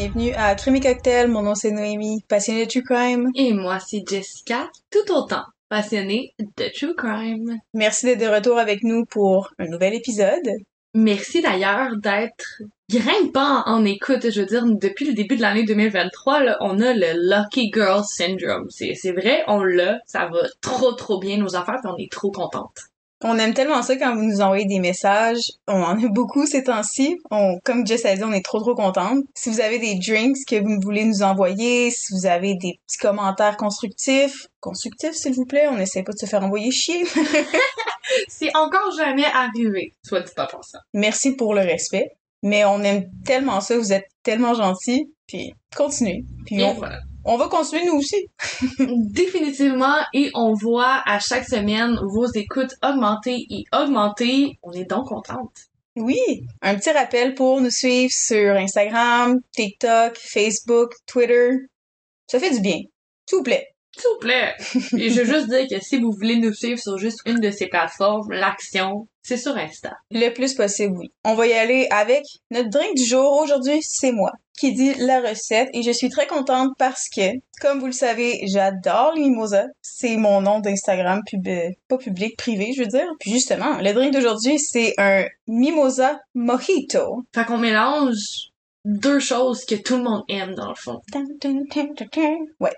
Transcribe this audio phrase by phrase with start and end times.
[0.00, 1.28] bienvenue à Crime et Cocktail.
[1.28, 3.28] Mon nom c'est Noémie, passionnée de true crime.
[3.34, 7.58] Et moi, c'est Jessica, tout autant passionnée de true crime.
[7.74, 10.48] Merci d'être de retour avec nous pour un nouvel épisode.
[10.94, 14.30] Merci d'ailleurs d'être grimpant en écoute.
[14.30, 18.02] Je veux dire, depuis le début de l'année 2023, là, on a le Lucky Girl
[18.02, 18.68] Syndrome.
[18.70, 19.98] C'est, c'est vrai, on l'a.
[20.06, 22.89] Ça va trop, trop bien nos affaires, puis on est trop contente.
[23.22, 25.52] On aime tellement ça quand vous nous envoyez des messages.
[25.68, 27.18] On en a beaucoup ces temps-ci.
[27.30, 29.24] On, comme Jess a dit, on est trop trop contente.
[29.34, 32.96] Si vous avez des drinks que vous voulez nous envoyer, si vous avez des petits
[32.98, 37.04] commentaires constructifs, constructifs s'il vous plaît, on essaie pas de se faire envoyer chier.
[38.28, 40.80] C'est encore jamais arrivé, soit dit pas pour ça.
[40.94, 42.12] Merci pour le respect.
[42.42, 45.12] Mais on aime tellement ça, vous êtes tellement gentils.
[45.26, 46.24] Puis continuez.
[46.46, 47.00] Puis on, voilà.
[47.24, 48.28] On va continuer nous aussi.
[48.78, 54.58] Définitivement, et on voit à chaque semaine vos écoutes augmenter et augmenter.
[54.62, 55.70] On est donc contente.
[55.96, 61.50] Oui, un petit rappel pour nous suivre sur Instagram, TikTok, Facebook, Twitter.
[62.26, 62.78] Ça fait du bien.
[63.28, 63.66] S'il vous plaît.
[63.96, 64.54] S'il vous plaît.
[64.96, 67.50] Et je veux juste dire que si vous voulez nous suivre sur juste une de
[67.50, 69.96] ces plateformes, l'action, c'est sur Insta.
[70.10, 71.12] Le plus possible, oui.
[71.24, 73.40] On va y aller avec notre drink du jour.
[73.40, 77.80] Aujourd'hui, c'est moi qui dit la recette et je suis très contente parce que, comme
[77.80, 79.66] vous le savez, j'adore les mimosas.
[79.80, 81.48] C'est mon nom d'Instagram, pub
[81.88, 83.06] pas public, privé, je veux dire.
[83.20, 87.24] Puis justement, le drink d'aujourd'hui, c'est un mimosa mojito.
[87.34, 88.50] Fait qu'on mélange
[88.84, 91.00] deux choses que tout le monde aime dans le fond.
[92.60, 92.76] Ouais.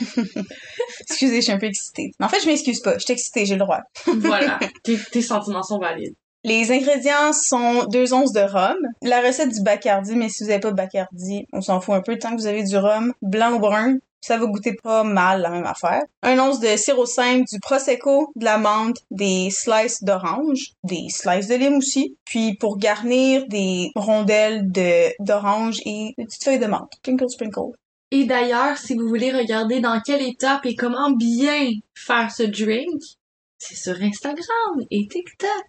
[1.00, 2.12] Excusez, je suis un peu excitée.
[2.18, 2.94] Mais en fait, je m'excuse pas.
[2.98, 3.80] Je suis excitée, j'ai le droit.
[4.06, 4.58] Voilà.
[4.84, 6.14] tes, tes sentiments sont valides.
[6.46, 10.60] Les ingrédients sont deux onces de rhum, la recette du Bacardi, mais si vous n'avez
[10.60, 13.54] pas de Bacardi, on s'en fout un peu tant que vous avez du rhum blanc
[13.54, 13.96] ou brun.
[14.20, 16.02] Ça va goûter pas mal la même affaire.
[16.22, 21.48] Un once de sirop simple, du prosecco, de la menthe, des slices d'orange, des slices
[21.48, 22.16] de lime aussi.
[22.24, 26.92] Puis pour garnir, des rondelles de d'orange et des petites feuilles de menthe.
[26.98, 27.72] Sprinkle, sprinkle.
[28.10, 33.00] Et d'ailleurs, si vous voulez regarder dans quelle étape et comment bien faire ce drink,
[33.58, 35.66] c'est sur Instagram et TikTok.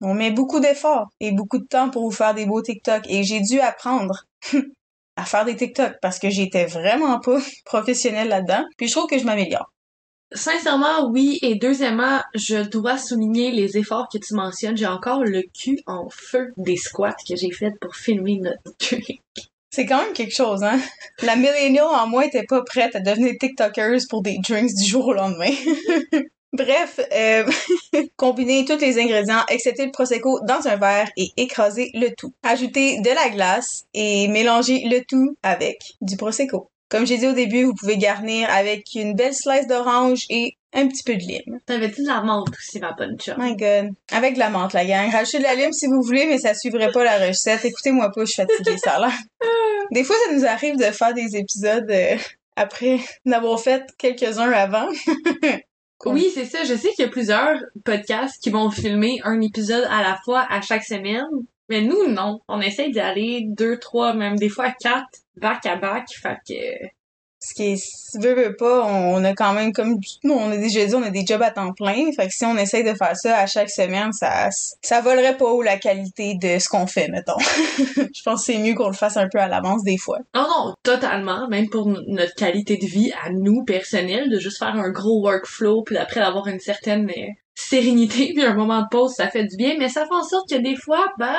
[0.00, 3.22] On met beaucoup d'efforts et beaucoup de temps pour vous faire des beaux TikTok et
[3.22, 4.24] j'ai dû apprendre
[5.16, 8.64] à faire des TikTok parce que j'étais vraiment pas professionnelle là-dedans.
[8.76, 9.70] Puis je trouve que je m'améliore.
[10.32, 11.38] Sincèrement, oui.
[11.42, 14.76] Et deuxièmement, je dois souligner les efforts que tu mentionnes.
[14.76, 19.20] J'ai encore le cul en feu des squats que j'ai fait pour filmer notre drink.
[19.74, 20.78] C'est quand même quelque chose, hein?
[21.22, 25.08] La millennial en moi était pas prête à devenir TikTokeuse pour des drinks du jour
[25.08, 25.50] au lendemain.
[26.52, 27.44] Bref, euh,
[28.16, 32.32] combinez tous les ingrédients, excepté le prosecco, dans un verre et écrasez le tout.
[32.44, 36.70] Ajoutez de la glace et mélangez le tout avec du prosecco.
[36.88, 40.88] Comme j'ai dit au début, vous pouvez garnir avec une belle slice d'orange et un
[40.88, 41.60] petit peu de lime.
[41.66, 43.36] T'avais-tu de la menthe aussi, ma bonne chum?
[43.38, 43.90] My god.
[44.12, 45.10] Avec de la menthe, la gang.
[45.10, 47.64] Rajoutez de la lime si vous voulez, mais ça suivrait pas la recette.
[47.64, 49.12] Écoutez-moi pas, je suis fatiguée, ça l'air.
[49.92, 52.16] Des fois, ça nous arrive de faire des épisodes euh,
[52.56, 54.88] après n'avoir fait quelques-uns avant.
[55.98, 56.14] Cool.
[56.14, 56.64] Oui, c'est ça.
[56.64, 60.44] Je sais qu'il y a plusieurs podcasts qui vont filmer un épisode à la fois
[60.50, 61.24] à chaque semaine.
[61.68, 62.40] Mais nous, non.
[62.48, 66.06] On essaie d'y aller deux, trois, même des fois quatre, back à back.
[66.20, 66.86] Fait que...
[67.46, 70.94] Ce qui est, veut, veut pas, on a quand même, comme on a déjà dit,
[70.94, 72.10] on a des jobs à temps plein.
[72.16, 74.48] Fait que si on essaye de faire ça à chaque semaine, ça,
[74.80, 77.38] ça volerait pas haut la qualité de ce qu'on fait, mettons.
[77.96, 80.20] Je pense que c'est mieux qu'on le fasse un peu à l'avance des fois.
[80.34, 81.46] Non, non, totalement.
[81.48, 85.82] Même pour notre qualité de vie à nous, personnels, de juste faire un gros workflow,
[85.82, 89.56] puis après d'avoir une certaine euh, sérénité, puis un moment de pause, ça fait du
[89.56, 91.36] bien, mais ça fait en sorte que des fois, bah,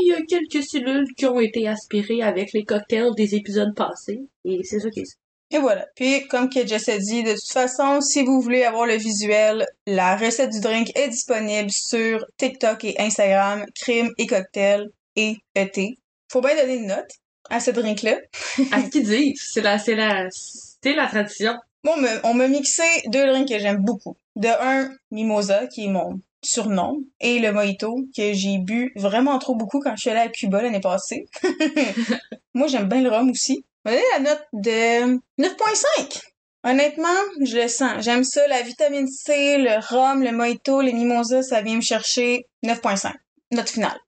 [0.00, 4.22] il y a quelques cellules qui ont été aspirées avec les cocktails des épisodes passés.
[4.46, 5.16] Et c'est ça qui est
[5.50, 5.86] et voilà.
[5.94, 9.66] Puis, comme que Jess a dit, de toute façon, si vous voulez avoir le visuel,
[9.86, 15.96] la recette du drink est disponible sur TikTok et Instagram, crime et cocktail et ET.
[16.32, 17.10] Faut bien donner une note
[17.50, 18.16] à ce drink-là.
[18.72, 19.50] à ce qu'ils disent.
[19.52, 21.54] C'est la, c'est la, c'est la tradition.
[21.84, 21.92] Bon,
[22.24, 24.16] on m'a mixé deux drinks que j'aime beaucoup.
[24.36, 29.54] De un, Mimosa, qui est mon surnom, et le Mojito, que j'ai bu vraiment trop
[29.54, 31.26] beaucoup quand je suis allée à Cuba l'année passée.
[32.54, 33.64] Moi, j'aime bien le rhum aussi.
[33.84, 36.22] Donner la note de 9.5.
[36.64, 37.08] Honnêtement,
[37.42, 38.02] je le sens.
[38.02, 42.46] J'aime ça, la vitamine C, le rhum, le mojito, les mimosas, ça vient me chercher
[42.64, 43.12] 9.5.
[43.52, 43.98] Note finale.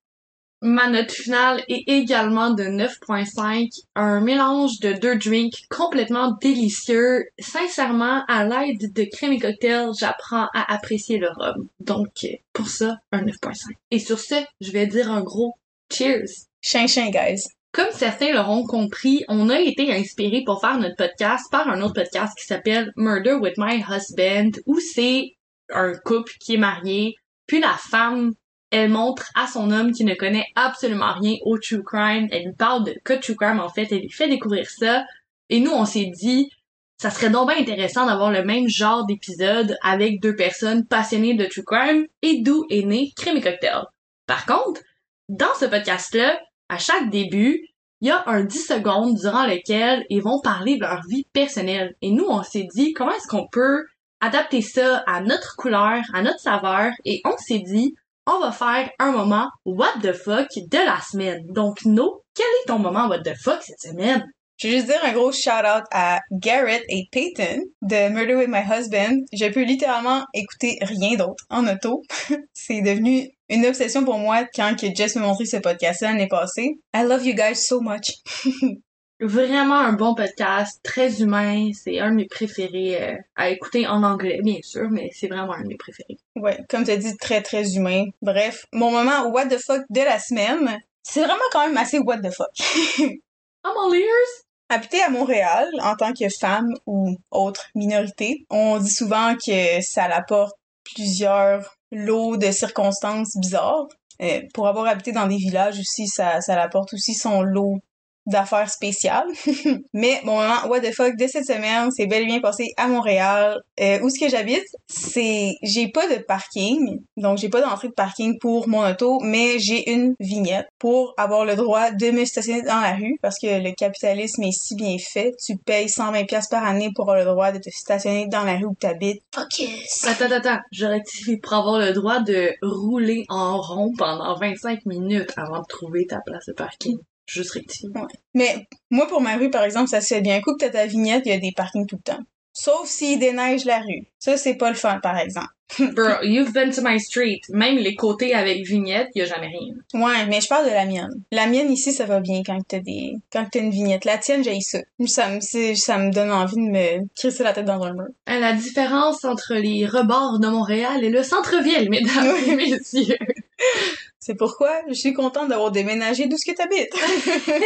[0.63, 7.27] Ma note finale est également de 9.5, un mélange de deux drinks complètement délicieux.
[7.39, 11.69] Sincèrement, à l'aide de crème et cocktail, j'apprends à apprécier le rhum.
[11.81, 13.75] Donc, pour ça, un 9.5.
[13.91, 15.59] Et sur ce, je vais dire un gros
[15.93, 16.49] cheers!
[16.63, 17.56] Chin chin, guys!
[17.77, 21.93] Comme certains l'auront compris, on a été inspiré pour faire notre podcast par un autre
[21.93, 25.35] podcast qui s'appelle Murder with My Husband, où c'est
[25.69, 28.33] un couple qui est marié, puis la femme
[28.71, 32.29] elle montre à son homme qui ne connaît absolument rien au true crime.
[32.31, 33.89] Elle lui parle de de true crime, en fait.
[33.91, 35.05] Elle lui fait découvrir ça.
[35.51, 36.51] Et nous, on s'est dit,
[36.97, 41.45] ça serait donc bien intéressant d'avoir le même genre d'épisode avec deux personnes passionnées de
[41.45, 43.83] true crime et d'où est né Crime Cocktail.
[44.27, 44.81] Par contre,
[45.29, 47.67] dans ce podcast-là, à chaque début,
[48.01, 51.95] il y a un 10 secondes durant lequel ils vont parler de leur vie personnelle.
[52.03, 53.85] Et nous, on s'est dit, comment est-ce qu'on peut
[54.21, 57.95] adapter ça à notre couleur, à notre saveur, et on s'est dit,
[58.27, 61.47] on va faire un moment what the fuck de la semaine.
[61.49, 64.25] Donc, No, quel est ton moment what the fuck cette semaine?
[64.59, 68.63] Je veux juste dire un gros shout-out à Garrett et Peyton de Murder with My
[68.63, 69.25] Husband.
[69.31, 72.03] Je peux littéralement écouter rien d'autre en auto.
[72.55, 76.79] C'est devenu une obsession pour moi quand que Jess m'a montré ce podcast l'année passée.
[76.95, 78.13] I love you guys so much.
[79.21, 81.71] Vraiment un bon podcast, très humain.
[81.75, 85.55] C'est un de mes préférés euh, à écouter en anglais, bien sûr, mais c'est vraiment
[85.55, 86.19] un de mes préférés.
[86.35, 88.05] Ouais, comme tu as dit, très très humain.
[88.21, 92.19] Bref, mon moment what the fuck de la semaine, c'est vraiment quand même assez what
[92.19, 92.53] the fuck.
[92.99, 94.46] I'm all ears!
[94.69, 100.05] Habiter à Montréal en tant que femme ou autre minorité, on dit souvent que ça
[100.05, 103.87] apporte plusieurs lots de circonstances bizarres.
[104.23, 107.79] Euh, pour avoir habité dans des villages aussi, ça, ça apporte aussi son lot
[108.27, 109.29] d'affaires spéciales.
[109.93, 112.89] Mais mon moment what the fuck de cette semaine, c'est bel et bien passé à
[112.89, 113.61] Montréal.
[113.81, 117.93] Euh, où ce que j'habite, c'est j'ai pas de parking, donc j'ai pas d'entrée de
[117.93, 122.63] parking pour mon auto, mais j'ai une vignette pour avoir le droit de me stationner
[122.63, 126.49] dans la rue parce que le capitalisme est si bien fait, tu payes 120 pièces
[126.49, 129.23] par année pour avoir le droit de te stationner dans la rue où tu habites.
[129.35, 130.05] Fuck yes.
[130.07, 130.61] Attends, attends, attends.
[130.73, 135.67] Je rectifie pour avoir le droit de rouler en rond pendant 25 minutes avant de
[135.69, 136.97] trouver ta place de parking.
[137.27, 137.89] Juste rectifier.
[137.91, 138.03] Ouais.
[138.35, 140.37] Mais moi, pour ma rue, par exemple, ça se fait bien.
[140.37, 142.23] Un coup que t'as ta vignette, il y a des parkings tout le temps.
[142.53, 144.07] Sauf s'il déneige la rue.
[144.27, 145.47] Ça, c'est pas le fun, par exemple.
[145.79, 147.43] Bro, you've been to my street.
[147.51, 149.73] Même les côtés avec vignette, y a jamais rien.
[149.95, 151.23] Ouais, mais je parle de la mienne.
[151.31, 154.05] La mienne ici, ça va bien quand t'as des, quand t'as une vignette.
[154.05, 154.81] La tienne, j'ai ça.
[155.07, 158.07] Ça me, ça me donne envie de me crisser la tête dans un mur.
[158.29, 163.19] Euh, La différence entre les rebords de Montréal et le centre-ville, mesdames et messieurs.
[164.19, 166.93] C'est pourquoi je suis contente d'avoir déménagé d'où ce que t'habites.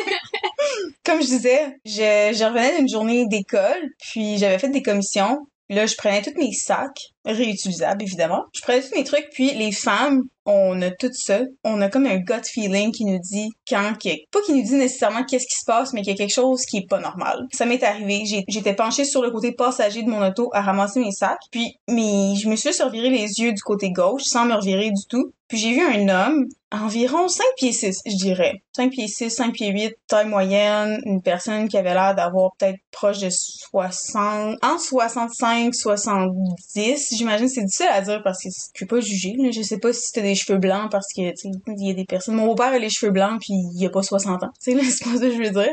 [1.06, 5.46] Comme je disais, je, je revenais d'une journée d'école, puis j'avais fait des commissions.
[5.70, 8.44] Là, je prenais tous mes sacs, réutilisables évidemment.
[8.54, 11.40] Je prenais tous mes trucs, puis les femmes, on a tout ça.
[11.64, 14.74] On a comme un gut feeling qui nous dit quand, a- pas qui nous dit
[14.74, 17.46] nécessairement qu'est-ce qui se passe, mais qu'il y a quelque chose qui est pas normal.
[17.52, 18.24] Ça m'est arrivé.
[18.48, 22.34] J'étais penchée sur le côté passager de mon auto à ramasser mes sacs, puis mais
[22.36, 25.30] je me suis surviré les yeux du côté gauche sans me revirer du tout.
[25.48, 28.62] Puis j'ai vu un homme, environ 5 pieds 6, je dirais.
[28.76, 32.78] 5 pieds 6, 5 pieds 8, taille moyenne, une personne qui avait l'air d'avoir peut-être
[32.92, 37.09] proche de 60, entre 65, 70.
[37.16, 39.50] J'imagine c'est difficile à dire parce que je peux pas juger, là.
[39.50, 42.34] Je sais pas si c'était des cheveux blancs parce que, il y a des personnes.
[42.34, 44.50] Mon beau-père a les cheveux blancs puis il a pas 60 ans.
[44.60, 45.72] C'est pas ça que je veux dire.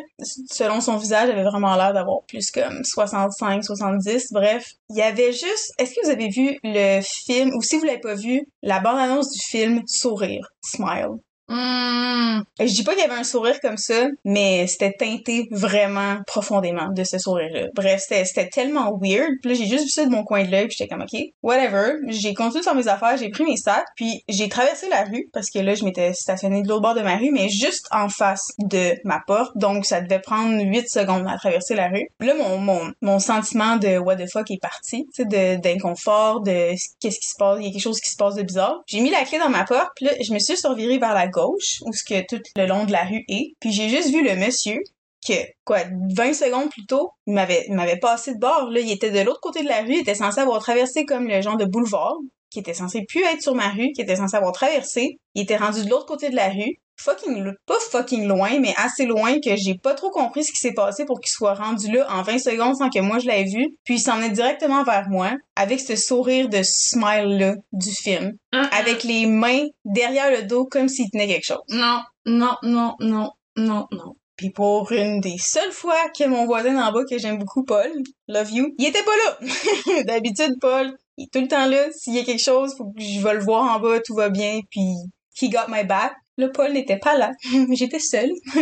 [0.51, 4.31] Selon son visage, il avait vraiment l'air d'avoir plus comme 65, 70.
[4.31, 4.65] Bref.
[4.89, 7.99] Il y avait juste, est-ce que vous avez vu le film, ou si vous l'avez
[7.99, 11.17] pas vu, la bande-annonce du film Sourire, Smile?
[11.49, 12.41] Mmh.
[12.59, 16.89] Je dis pas qu'il y avait un sourire comme ça, mais c'était teinté vraiment profondément
[16.89, 17.67] de ce sourire-là.
[17.75, 19.29] Bref, c'était, tellement weird.
[19.41, 21.19] Puis là, j'ai juste vu ça de mon coin de l'œil, puis j'étais comme, OK,
[21.43, 21.93] whatever.
[22.07, 25.49] J'ai continué sur mes affaires, j'ai pris mes sacs, puis j'ai traversé la rue, parce
[25.49, 28.47] que là, je m'étais stationnée de l'autre bord de ma rue, mais juste en face
[28.59, 29.57] de ma porte.
[29.57, 32.07] Donc, ça devait prendre 8 secondes à traverser la rue.
[32.17, 36.41] Puis là, mon, mon, mon sentiment de what the fuck est parti, tu sais, d'inconfort,
[36.41, 38.81] de qu'est-ce qui se passe, il y a quelque chose qui se passe de bizarre.
[38.87, 41.27] J'ai mis la clé dans ma porte, puis là, je me suis survirée vers la
[41.37, 43.53] gauche, où ce que tout le long de la rue est.
[43.59, 44.79] Puis j'ai juste vu le monsieur
[45.27, 45.33] que,
[45.65, 45.79] quoi,
[46.15, 48.79] 20 secondes plus tôt, il m'avait, il m'avait passé de bord, là.
[48.79, 51.41] Il était de l'autre côté de la rue, il était censé avoir traversé comme le
[51.41, 52.15] genre de boulevard,
[52.49, 55.19] qui était censé plus être sur ma rue, qui était censé avoir traversé.
[55.35, 56.79] Il était rendu de l'autre côté de la rue.
[56.99, 60.73] Fucking, pas fucking loin, mais assez loin que j'ai pas trop compris ce qui s'est
[60.73, 63.77] passé pour qu'il soit rendu là en 20 secondes sans que moi je l'avais vu.
[63.83, 68.33] Puis il s'en est directement vers moi, avec ce sourire de smile-là du film.
[68.51, 71.61] Hein, Avec les mains derrière le dos comme s'il tenait quelque chose.
[71.69, 74.15] Non, non, non, non, non, non.
[74.37, 77.91] Puis pour une des seules fois que mon voisin d'en bas que j'aime beaucoup, Paul,
[78.27, 80.03] love you, il était pas là.
[80.03, 81.91] D'habitude, Paul, il est tout le temps là.
[81.91, 84.29] S'il y a quelque chose, faut que je vais le voir en bas, tout va
[84.29, 84.93] bien, puis
[85.41, 86.13] he got my back.
[86.37, 87.31] Là, Paul n'était pas là.
[87.73, 88.31] J'étais seule.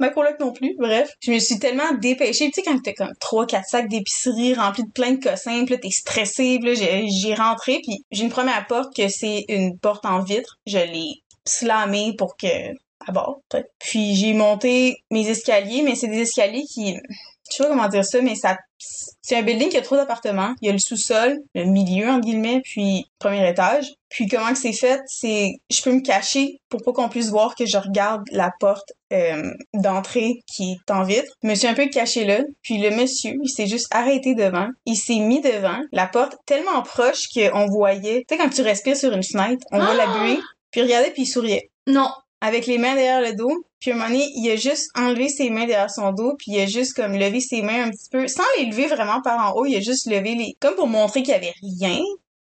[0.00, 1.08] Ma coloc non plus, bref.
[1.20, 2.50] Je me suis tellement dépêchée.
[2.50, 5.78] Tu sais, quand t'as comme trois, quatre sacs d'épicerie remplis de plein de cossins, pis
[5.78, 10.04] t'es stressé, pis là, j'ai rentré, puis j'ai une première porte que c'est une porte
[10.04, 10.56] en vitre.
[10.66, 12.72] Je l'ai slamée pour que
[13.06, 13.40] à bord.
[13.78, 16.96] Puis j'ai monté mes escaliers, mais c'est des escaliers qui,
[17.50, 18.56] je sais pas comment dire ça, mais ça,
[19.22, 20.54] c'est un building qui a trop d'appartements.
[20.60, 23.86] Il y a le sous-sol, le milieu, en guillemets, puis premier étage.
[24.08, 27.54] Puis comment que c'est fait, c'est, je peux me cacher pour pas qu'on puisse voir
[27.54, 31.32] que je regarde la porte euh, d'entrée qui est en vitre.
[31.42, 32.40] Je me suis un peu caché là.
[32.62, 34.68] Puis le monsieur, il s'est juste arrêté devant.
[34.86, 38.96] Il s'est mis devant la porte tellement proche qu'on voyait, tu sais quand tu respires
[38.96, 40.38] sur une fenêtre, on voit la buée.
[40.70, 41.70] Puis il regardait puis il souriait.
[41.86, 42.10] Non.
[42.46, 43.64] Avec les mains derrière le dos.
[43.80, 46.52] Puis à un moment donné, il a juste enlevé ses mains derrière son dos, puis
[46.52, 49.38] il a juste comme levé ses mains un petit peu, sans les lever vraiment par
[49.38, 50.54] en haut, il a juste levé les...
[50.60, 52.00] comme pour montrer qu'il y avait rien.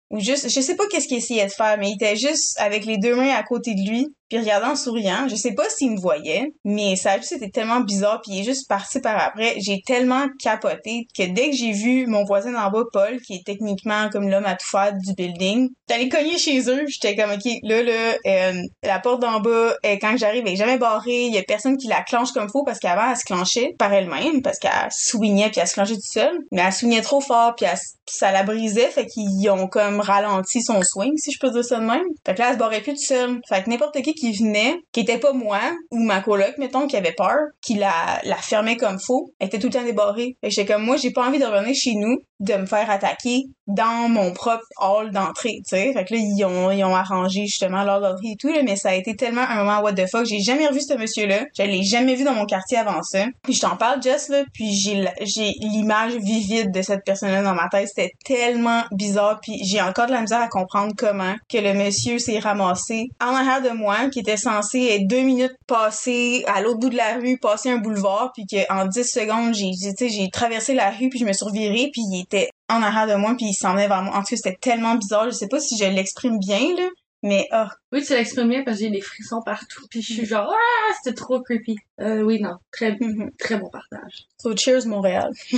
[0.10, 2.86] Ou juste, je sais pas qu'est-ce qu'il essayait de faire, mais il était juste avec
[2.86, 5.28] les deux mains à côté de lui, puis regardant en souriant.
[5.28, 8.42] Je sais pas s'il me voyait, mais ça a juste été tellement bizarre, puis il
[8.42, 9.54] est juste parti par après.
[9.60, 13.46] J'ai tellement capoté que dès que j'ai vu mon voisin d'en bas, Paul, qui est
[13.46, 17.52] techniquement comme l'homme à tout faire du building, j'allais cogner chez eux, j'étais comme, ok,
[17.62, 21.34] là, là, euh, la porte d'en bas, euh, quand j'arrive, elle est jamais barrée, il
[21.34, 24.42] y a personne qui la clenche comme faut, parce qu'avant, elle se clenchait par elle-même,
[24.42, 27.68] parce qu'elle swingait, puis elle se clenchait toute seule, mais elle swingait trop fort, puis
[27.68, 31.64] elle ça la brisait, fait qu'ils ont comme ralenti son swing, si je peux dire
[31.64, 32.04] ça de même.
[32.26, 33.40] Fait que là, elle se barrait plus toute seule.
[33.48, 35.60] Fait que n'importe qui qui venait, qui était pas moi,
[35.92, 39.60] ou ma coloc, mettons, qui avait peur, qui la, la fermait comme faux, elle était
[39.60, 40.38] tout le temps débarrée.
[40.44, 44.10] J'étais comme, moi, j'ai pas envie de revenir chez nous, de me faire attaquer dans
[44.10, 45.94] mon propre hall d'entrée, tu sais.
[45.94, 48.90] Fait que là, ils ont, ils ont arrangé justement leur et tout, là, mais ça
[48.90, 50.26] a été tellement un moment what the fuck.
[50.26, 51.46] J'ai jamais revu ce monsieur-là.
[51.58, 53.26] Je l'ai jamais vu dans mon quartier avant ça.
[53.44, 57.54] Puis je t'en parle, Jess, là, puis j'ai, j'ai l'image vivide de cette personne-là dans
[57.54, 61.58] ma tête c'était tellement bizarre puis j'ai encore de la misère à comprendre comment que
[61.58, 66.44] le monsieur s'est ramassé en arrière de moi qui était censé être deux minutes passé
[66.48, 70.30] à l'autre bout de la rue passer un boulevard puis qu'en 10 secondes j'ai j'ai
[70.30, 73.36] traversé la rue puis je me suis revirée puis il était en arrière de moi
[73.38, 75.60] puis il s'en venait vers moi en tout cas c'était tellement bizarre je sais pas
[75.60, 76.88] si je l'exprime bien là
[77.26, 77.68] mais oh.
[77.94, 80.94] Oui, tu l'exprimes bien parce que j'ai des frissons partout puis je suis genre ah,
[81.02, 81.78] c'était trop creepy.
[82.02, 83.30] Euh, oui non, très mm-hmm.
[83.40, 84.26] très bon partage.
[84.38, 85.32] So cheers Montréal.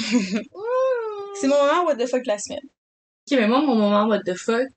[1.35, 2.59] C'est mon moment what the fuck la semaine.
[2.61, 4.67] Ok, mais moi, mon moment what the fuck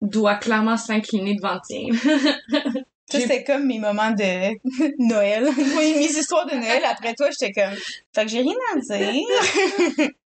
[0.00, 1.88] doit clairement s'incliner devant tien.
[3.10, 4.54] Ça, c'était comme mes moments de
[4.98, 5.48] Noël.
[5.56, 6.82] oui, mes histoires de Noël.
[6.84, 7.74] Après toi, j'étais comme,
[8.14, 10.08] fait que j'ai rien à dire.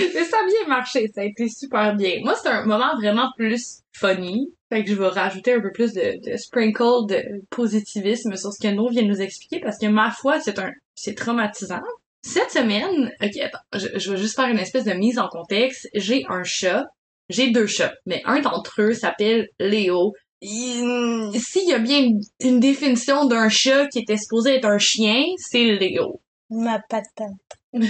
[0.00, 2.20] Mais ça a bien marché, ça a été super bien.
[2.22, 4.52] Moi, c'est un moment vraiment plus funny.
[4.70, 8.60] Fait que je vais rajouter un peu plus de, de sprinkle de positivisme sur ce
[8.60, 11.80] que nous vient de nous expliquer parce que ma foi, c'est un, c'est traumatisant.
[12.22, 15.88] Cette semaine, ok, attends, je, je vais juste faire une espèce de mise en contexte.
[15.94, 16.86] J'ai un chat,
[17.28, 20.12] j'ai deux chats, mais un d'entre eux s'appelle Léo.
[20.40, 25.64] S'il y a bien une définition d'un chat qui était supposé être un chien, c'est
[25.64, 26.20] Léo.
[26.50, 27.32] Ma patate.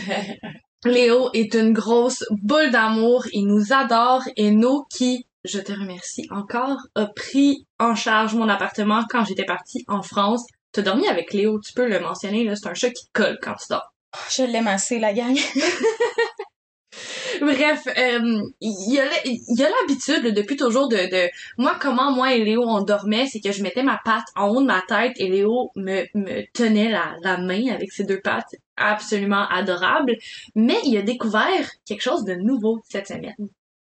[0.84, 6.26] Léo est une grosse boule d'amour, il nous adore et nous qui, je te remercie
[6.30, 10.46] encore, a pris en charge mon appartement quand j'étais partie en France.
[10.72, 13.54] T'as dormi avec Léo, tu peux le mentionner, là, c'est un chat qui colle quand
[13.54, 13.92] tu dors.
[14.30, 15.36] Je l'aime assez, la gang.
[17.40, 22.82] Bref, euh, il y a l'habitude depuis toujours de, moi comment moi et Léo on
[22.82, 26.04] dormait, c'est que je mettais ma patte en haut de ma tête et Léo me,
[26.14, 30.16] me tenait la, la main avec ses deux pattes, absolument adorable.
[30.54, 33.48] Mais il a découvert quelque chose de nouveau cette semaine.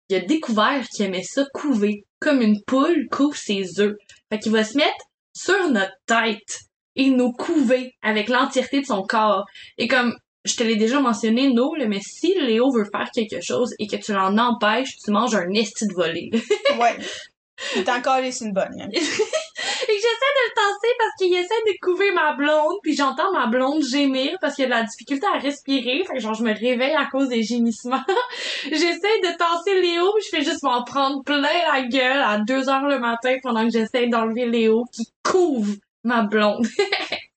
[0.10, 3.98] Il a découvert qu'il aimait ça couver, comme une poule couvre ses œufs.
[4.32, 6.62] Fait qu'il va se mettre sur notre tête
[6.96, 9.46] et nous couver avec l'entièreté de son corps.
[9.78, 10.16] Et comme
[10.48, 13.96] je te l'ai déjà mentionné, no, mais si Léo veut faire quelque chose et que
[13.98, 16.32] tu l'en empêches, tu manges un esti de volée.
[16.80, 16.98] ouais.
[17.74, 18.80] T'es encore laissé une bonne.
[18.80, 18.88] Hein.
[18.92, 23.48] et j'essaie de le tasser parce qu'il essaie de couver ma blonde, puis j'entends ma
[23.48, 26.54] blonde gémir parce qu'il a de la difficulté à respirer, fait que genre je me
[26.54, 28.04] réveille à cause des gémissements.
[28.64, 32.70] j'essaie de tasser Léo, puis je fais juste m'en prendre plein la gueule à 2
[32.70, 35.74] heures le matin pendant que j'essaie d'enlever Léo qui couvre
[36.04, 36.68] ma blonde.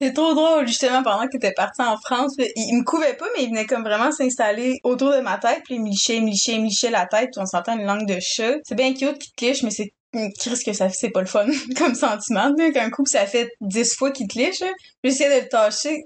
[0.00, 3.45] C'est trop drôle, justement, pendant que t'étais partie en France, il, me couvait pas, mais
[3.45, 6.30] il venait comme vraiment s'installer autour de ma tête, puis il me lichait, il me
[6.30, 8.54] lichait, il me lichait la tête, puis on s'entend une langue de chat.
[8.66, 11.28] C'est bien cute qu'il te liche, mais c'est Qu'est-ce que ça fait, c'est pas le
[11.28, 11.47] fun
[11.78, 12.52] comme sentiment.
[12.75, 14.64] Qu'un coup, ça fait dix fois qu'il te liche,
[15.04, 16.02] j'essaie de le tâcher.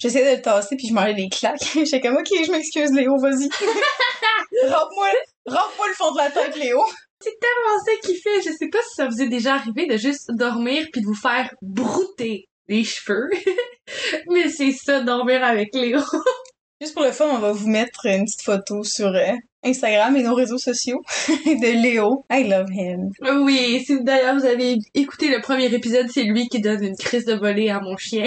[0.00, 1.62] j'essaie de le tasser puis je m'enlève des claques.
[1.74, 3.48] J'étais comme, ok, je m'excuse, Léo, vas-y.
[4.68, 5.08] Rampe-moi,
[5.46, 6.82] rampe-moi le fond de la tête, Léo.
[7.20, 8.42] C'est tellement ça qu'il fait.
[8.44, 11.14] Je sais pas si ça vous est déjà arrivé de juste dormir puis de vous
[11.14, 13.30] faire brouter les cheveux.
[14.28, 16.00] Mais c'est ça, dormir avec Léo.
[16.80, 20.22] Juste pour le fun, on va vous mettre une petite photo sur euh, Instagram et
[20.24, 22.24] nos réseaux sociaux de Léo.
[22.30, 23.10] I love him.
[23.44, 27.24] Oui, si d'ailleurs vous avez écouté le premier épisode, c'est lui qui donne une crise
[27.24, 28.26] de volée à mon chien.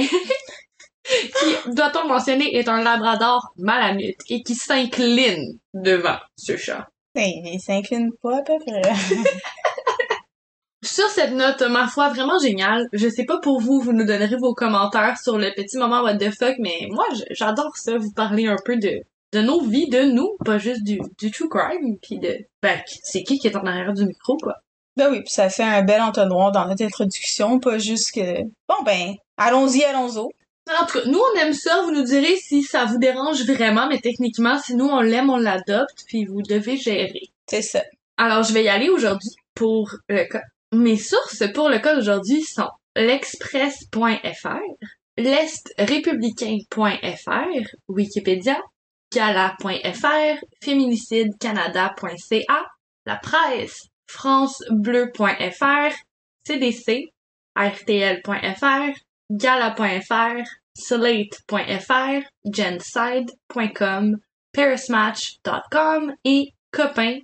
[1.04, 6.88] qui, doit-on mentionner, est un labrador malamute et qui s'incline devant ce chat.
[7.13, 8.82] Ben, il s'incline pas à peu près.
[10.86, 12.88] Sur cette note, ma foi, vraiment géniale.
[12.94, 16.18] Je sais pas pour vous, vous nous donnerez vos commentaires sur le petit moment what
[16.18, 19.01] the fuck, mais moi, j'adore ça, vous parler un peu de,
[19.34, 23.24] de nos vies, de nous, pas juste du, du true crime, puis de, ben, c'est
[23.24, 24.58] qui qui est en arrière du micro, quoi.
[24.96, 28.84] Ben oui, puis ça fait un bel entonnoir dans notre introduction, pas juste que, bon
[28.86, 30.20] ben, allons-y, allons-y.
[30.20, 33.88] En tout cas, nous on aime ça, vous nous direz si ça vous dérange vraiment,
[33.88, 37.30] mais techniquement, si nous on l'aime, on l'adopte, puis vous devez gérer.
[37.48, 37.84] C'est ça.
[38.18, 40.44] Alors je vais y aller aujourd'hui pour le cas.
[40.75, 44.60] Mes sources pour le cas d'aujourd'hui sont l'express.fr,
[45.15, 48.62] l'estrépublicain.fr, Wikipédia,
[49.13, 52.65] gala.fr, féminicidecanada.ca,
[53.05, 55.94] la presse, francebleu.fr,
[56.46, 57.13] CDC,
[57.55, 59.00] RTL.fr,
[59.32, 60.44] gala.fr,
[60.75, 64.17] slate.fr, genside.com,
[64.51, 67.22] parismatch.com et copain.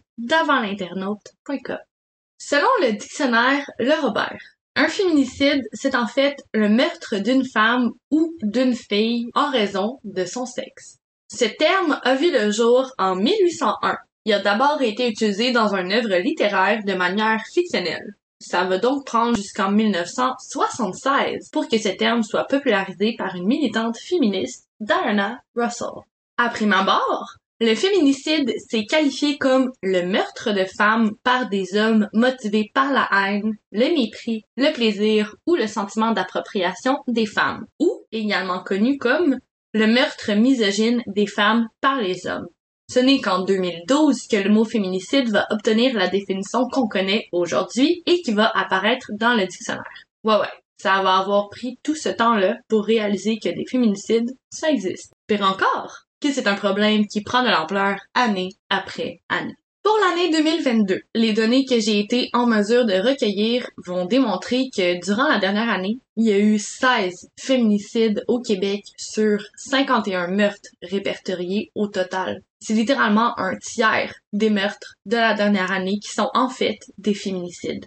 [2.44, 4.42] Selon le dictionnaire Le Robert,
[4.76, 10.26] un féminicide, c'est en fait le meurtre d'une femme ou d'une fille en raison de
[10.26, 10.98] son sexe.
[11.32, 13.96] Ce terme a vu le jour en 1801.
[14.26, 18.16] Il a d'abord été utilisé dans une œuvre littéraire de manière fictionnelle.
[18.40, 24.00] Ça va donc prendre jusqu'en 1976 pour que ce terme soit popularisé par une militante
[24.00, 26.02] féministe, Diana Russell.
[26.38, 32.10] À prime abord, le féminicide s'est qualifié comme le meurtre de femmes par des hommes
[32.12, 38.03] motivés par la haine, le mépris, le plaisir ou le sentiment d'appropriation des femmes, ou
[38.12, 39.38] également connu comme
[39.74, 42.48] le meurtre misogyne des femmes par les hommes.
[42.89, 48.01] Ce n'est qu'en 2012 que le mot féminicide va obtenir la définition qu'on connaît aujourd'hui
[48.08, 49.84] et qui va apparaître dans le dictionnaire.
[50.24, 54.72] Ouais ouais, ça va avoir pris tout ce temps-là pour réaliser que des féminicides, ça
[54.72, 55.13] existe.
[55.27, 59.56] Pire encore, que c'est un problème qui prend de l'ampleur année après année.
[59.84, 65.04] Pour l'année 2022, les données que j'ai été en mesure de recueillir vont démontrer que
[65.04, 70.70] durant la dernière année, il y a eu 16 féminicides au Québec sur 51 meurtres
[70.84, 72.44] répertoriés au total.
[72.60, 77.16] C'est littéralement un tiers des meurtres de la dernière année qui sont en fait des
[77.16, 77.86] féminicides.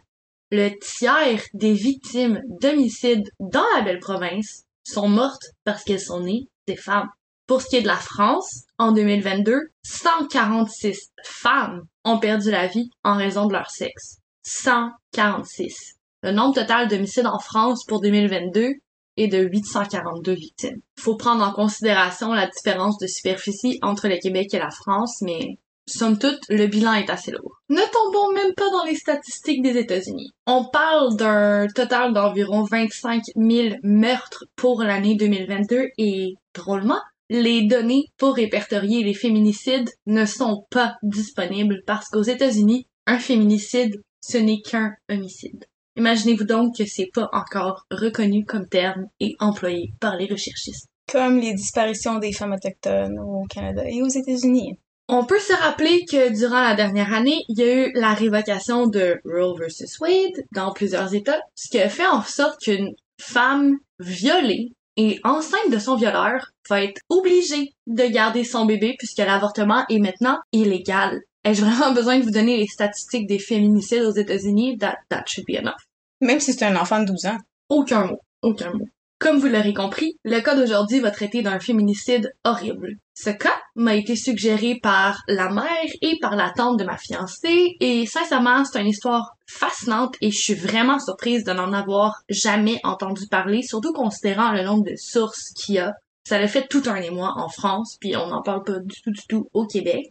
[0.51, 6.49] Le tiers des victimes d'homicides dans la belle province sont mortes parce qu'elles sont nées
[6.67, 7.09] des femmes.
[7.47, 12.89] Pour ce qui est de la France, en 2022, 146 femmes ont perdu la vie
[13.03, 14.19] en raison de leur sexe.
[14.45, 15.97] 146.
[16.23, 18.73] Le nombre total d'homicides en France pour 2022
[19.19, 20.81] est de 842 victimes.
[20.99, 25.59] Faut prendre en considération la différence de superficie entre le Québec et la France, mais
[25.87, 27.61] somme toute, le bilan est assez lourd.
[27.69, 30.33] Ne tombons même pas dans les statistiques des États-Unis.
[30.47, 37.01] On parle d'un total d'environ 25 000 meurtres pour l'année 2022 et, drôlement,
[37.31, 44.01] les données pour répertorier les féminicides ne sont pas disponibles parce qu'aux États-Unis, un féminicide,
[44.21, 45.65] ce n'est qu'un homicide.
[45.97, 50.89] Imaginez-vous donc que c'est pas encore reconnu comme terme et employé par les recherchistes.
[51.11, 54.79] Comme les disparitions des femmes autochtones au Canada et aux États-Unis.
[55.07, 58.87] On peut se rappeler que durant la dernière année, il y a eu la révocation
[58.87, 59.99] de Roe vs.
[60.01, 65.71] Wade dans plusieurs États, ce qui a fait en sorte qu'une femme violée et enceinte
[65.71, 71.21] de son violeur va être obligée de garder son bébé puisque l'avortement est maintenant illégal.
[71.45, 74.79] Ai-je vraiment besoin de vous donner les statistiques des féminicides aux États-Unis?
[74.79, 75.75] That, that should be enough.
[76.21, 77.39] Même si c'est un enfant de 12 ans.
[77.69, 78.21] Aucun mot.
[78.43, 78.89] Aucun mot.
[79.19, 82.97] Comme vous l'aurez compris, le cas d'aujourd'hui va traiter d'un féminicide horrible.
[83.15, 87.77] Ce cas m'a été suggéré par la mère et par la tante de ma fiancée
[87.81, 92.81] et sincèrement, c'est une histoire fascinante et je suis vraiment surprise de n'en avoir jamais
[92.83, 95.95] entendu parler, surtout considérant le nombre de sources qu'il y a.
[96.27, 99.11] Ça l'a fait tout un émoi en France, puis on n'en parle pas du tout
[99.11, 100.11] du tout au Québec.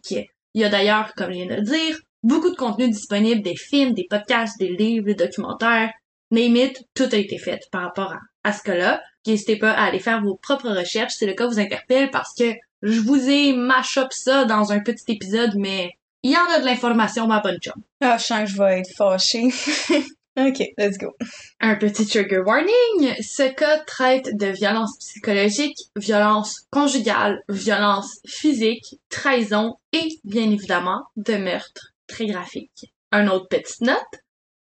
[0.54, 3.56] Il y a d'ailleurs, comme je viens de le dire, beaucoup de contenu disponible, des
[3.56, 5.92] films, des podcasts, des livres, des documentaires,
[6.30, 9.02] name it, tout a été fait par rapport à, à ce cas-là.
[9.26, 12.52] N'hésitez pas à aller faire vos propres recherches si le cas vous interpelle parce que
[12.82, 16.60] je vous ai mash up ça dans un petit épisode, mais il y en a
[16.60, 17.74] de l'information, ma bonne chum.
[18.00, 19.48] Ah, je sens que je vais être fâchée.
[20.38, 21.14] ok, let's go.
[21.60, 23.14] Un petit trigger warning.
[23.22, 31.34] Ce cas traite de violence psychologique, violence conjugale, violence physique, trahison et, bien évidemment, de
[31.34, 32.92] meurtre très graphique.
[33.12, 34.23] Un autre petite note.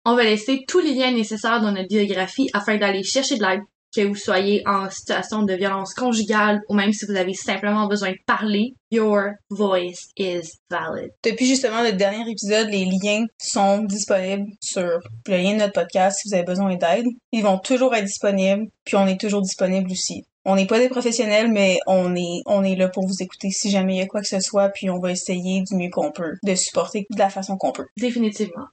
[0.10, 3.60] On va laisser tous les liens nécessaires dans notre biographie afin d'aller chercher de l'aide,
[3.94, 8.12] que vous soyez en situation de violence conjugale ou même si vous avez simplement besoin
[8.12, 11.12] de parler, your voice is valid.
[11.26, 16.20] Depuis justement le dernier épisode, les liens sont disponibles sur le lien de notre podcast
[16.22, 17.08] si vous avez besoin d'aide.
[17.34, 20.24] Ils vont toujours être disponibles, puis on est toujours disponible aussi.
[20.46, 23.70] On n'est pas des professionnels, mais on est, on est là pour vous écouter si
[23.70, 26.14] jamais il y a quoi que ce soit, puis on va essayer du mieux qu'on
[26.14, 27.88] peut de supporter de la façon qu'on peut.
[27.98, 28.68] Définitivement.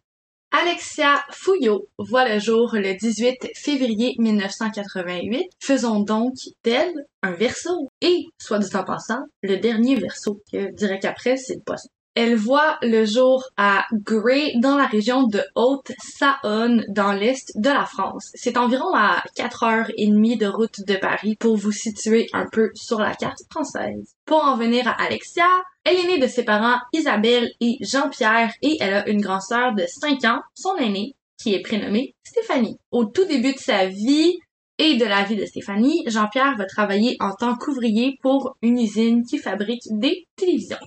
[0.56, 5.50] Alexia Fouillot voit le jour le 18 février 1988.
[5.58, 7.88] Faisons donc d'elle un verso.
[8.00, 11.88] Et, soit dit en passant, le dernier verso, que direct après, c'est le poisson.
[12.16, 17.86] Elle voit le jour à Gray dans la région de Haute-Saône dans l'est de la
[17.86, 18.30] France.
[18.34, 22.46] C'est environ à 4 heures et demie de route de Paris pour vous situer un
[22.52, 24.14] peu sur la carte française.
[24.26, 25.48] Pour en venir à Alexia,
[25.82, 29.74] elle est née de ses parents Isabelle et Jean-Pierre et elle a une grande sœur
[29.74, 32.78] de 5 ans, son aînée, qui est prénommée Stéphanie.
[32.92, 34.38] Au tout début de sa vie,
[34.78, 39.24] et de la vie de Stéphanie, Jean-Pierre va travailler en tant qu'ouvrier pour une usine
[39.24, 40.78] qui fabrique des télévisions.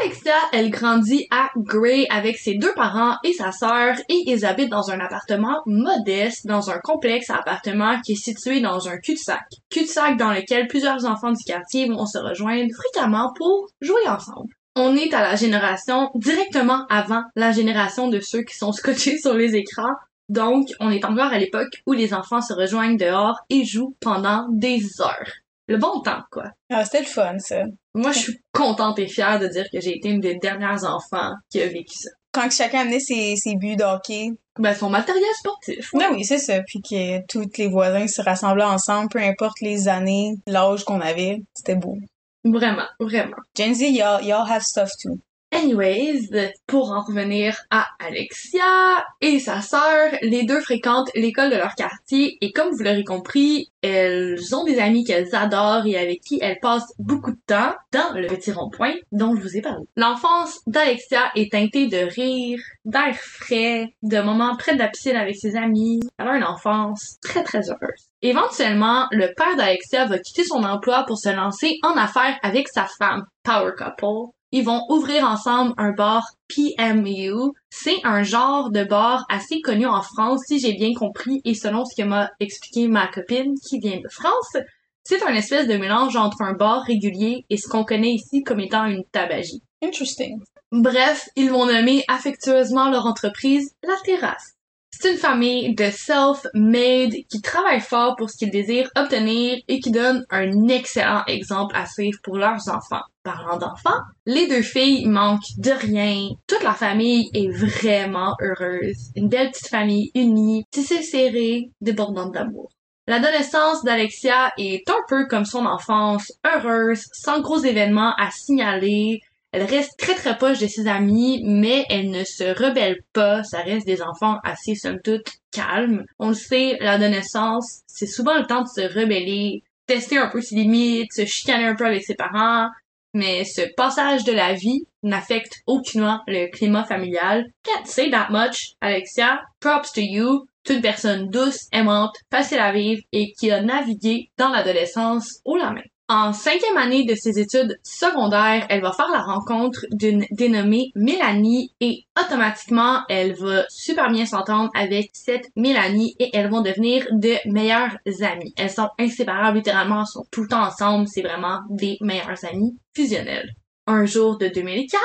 [0.00, 4.70] Alexia, elle grandit à Gray avec ses deux parents et sa sœur et ils habitent
[4.70, 9.44] dans un appartement modeste dans un complexe à appartements qui est situé dans un cul-de-sac.
[9.70, 14.54] Cul-de-sac dans lequel plusieurs enfants du quartier vont se rejoindre fréquemment pour jouer ensemble.
[14.74, 19.34] On est à la génération directement avant la génération de ceux qui sont scotchés sur
[19.34, 19.94] les écrans.
[20.28, 24.48] Donc, on est encore à l'époque où les enfants se rejoignent dehors et jouent pendant
[24.50, 26.50] des heures le bon temps, quoi.
[26.70, 27.64] Ah, c'était le fun, ça.
[27.94, 31.32] Moi, je suis contente et fière de dire que j'ai été une des dernières enfants
[31.50, 32.10] qui a vécu ça.
[32.32, 34.32] Quand chacun amenait ses, ses buts d'hockey.
[34.58, 35.90] Ben, son matériel sportif.
[35.94, 36.60] Ben oui, c'est ça.
[36.62, 41.42] Puis que tous les voisins se rassemblaient ensemble, peu importe les années, l'âge qu'on avait.
[41.54, 41.96] C'était beau.
[42.44, 43.36] Vraiment, vraiment.
[43.56, 45.18] Gen Z, y'all, y'all have stuff too.
[45.54, 51.76] Anyways, pour en revenir à Alexia et sa sœur, les deux fréquentent l'école de leur
[51.76, 56.40] quartier et comme vous l'aurez compris, elles ont des amis qu'elles adorent et avec qui
[56.42, 59.84] elles passent beaucoup de temps dans le petit rond-point dont je vous ai parlé.
[59.96, 65.36] L'enfance d'Alexia est teintée de rire, d'air frais, de moments près de la piscine avec
[65.36, 66.00] ses amis.
[66.18, 68.08] Elle a une enfance très très heureuse.
[68.22, 72.86] Éventuellement, le père d'Alexia va quitter son emploi pour se lancer en affaires avec sa
[72.98, 77.50] femme, Power Couple, ils vont ouvrir ensemble un bar PMU.
[77.70, 81.84] C'est un genre de bar assez connu en France, si j'ai bien compris, et selon
[81.84, 84.56] ce que m'a expliqué ma copine qui vient de France.
[85.02, 88.60] C'est un espèce de mélange entre un bar régulier et ce qu'on connaît ici comme
[88.60, 89.60] étant une tabagie.
[89.82, 90.40] Interesting.
[90.70, 94.52] Bref, ils vont nommer affectueusement leur entreprise La Terrasse.
[94.92, 99.90] C'est une famille de self-made qui travaille fort pour ce qu'ils désirent obtenir et qui
[99.90, 103.02] donne un excellent exemple à suivre pour leurs enfants.
[103.24, 106.28] Parlant d'enfants, les deux filles manquent de rien.
[106.46, 109.10] Toute la famille est vraiment heureuse.
[109.16, 112.70] Une belle petite famille unie, tissée serrée, débordante d'amour.
[113.08, 119.20] L'adolescence d'Alexia est un peu comme son enfance, heureuse, sans gros événements à signaler,
[119.54, 123.44] elle reste très très proche de ses amis, mais elle ne se rebelle pas.
[123.44, 126.04] Ça reste des enfants assez, somme toute, calmes.
[126.18, 130.56] On le sait, l'adolescence, c'est souvent le temps de se rebeller, tester un peu ses
[130.56, 132.66] limites, se chicaner un peu avec ses parents.
[133.14, 137.46] Mais ce passage de la vie n'affecte aucunement le climat familial.
[137.62, 139.40] Can't say that much, Alexia.
[139.60, 140.46] Props to you.
[140.64, 145.70] Toute personne douce, aimante, facile à vivre et qui a navigué dans l'adolescence au la
[145.70, 145.82] main.
[146.06, 151.72] En cinquième année de ses études secondaires, elle va faire la rencontre d'une dénommée Mélanie
[151.80, 157.36] et automatiquement, elle va super bien s'entendre avec cette Mélanie et elles vont devenir de
[157.50, 158.52] meilleures amies.
[158.58, 162.76] Elles sont inséparables littéralement, elles sont tout le temps ensemble, c'est vraiment des meilleures amies
[162.94, 163.54] fusionnelles.
[163.86, 165.00] Un jour de 2004,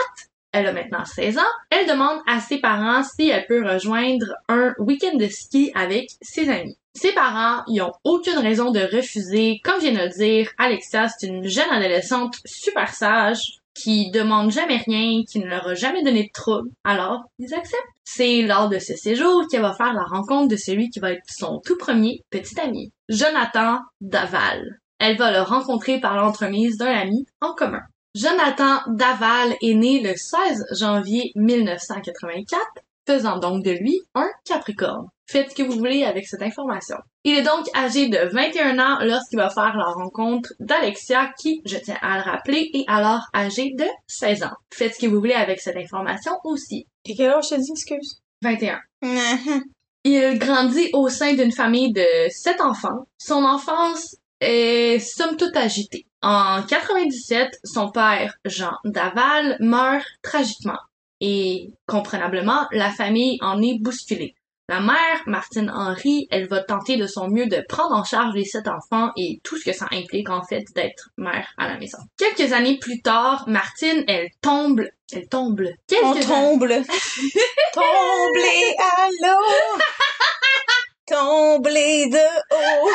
[0.52, 4.74] elle a maintenant 16 ans, elle demande à ses parents si elle peut rejoindre un
[4.80, 6.79] week-end de ski avec ses amis.
[6.96, 9.60] Ses parents, ils ont aucune raison de refuser.
[9.64, 14.52] Comme je viens de le dire, Alexia, c'est une jeune adolescente super sage qui demande
[14.52, 16.70] jamais rien, qui ne leur a jamais donné de trouble.
[16.84, 17.84] Alors, ils acceptent.
[18.04, 21.24] C'est lors de ce séjour qu'elle va faire la rencontre de celui qui va être
[21.28, 24.80] son tout premier petit ami, Jonathan Daval.
[25.00, 27.82] Elle va le rencontrer par l'entremise d'un ami en commun.
[28.16, 32.60] Jonathan Daval est né le 16 janvier 1984
[33.08, 35.08] faisant donc de lui un Capricorne.
[35.32, 36.96] Faites ce que vous voulez avec cette information.
[37.24, 41.78] Il est donc âgé de 21 ans lorsqu'il va faire la rencontre d'Alexia qui, je
[41.78, 44.56] tiens à le rappeler, est alors âgé de 16 ans.
[44.74, 46.88] Faites ce que vous voulez avec cette information aussi.
[47.06, 48.24] Et quel âge je te dis, excuse?
[48.42, 48.80] 21.
[50.04, 53.06] Il grandit au sein d'une famille de 7 enfants.
[53.20, 56.08] Son enfance est somme toute agitée.
[56.24, 60.80] En 97, son père, Jean Daval, meurt tragiquement
[61.22, 64.36] et comprenablement, la famille en est bousculée.
[64.70, 68.46] La mère, Martine Henry, elle va tenter de son mieux de prendre en charge les
[68.46, 71.98] sept enfants et tout ce que ça implique en fait d'être mère à la maison.
[72.20, 75.64] Quelques années plus tard, Martine, elle tombe, elle tombe.
[75.88, 76.68] Quelques On tombe.
[77.74, 79.80] Tomblé à l'eau.
[81.08, 82.90] Tomblé de haut.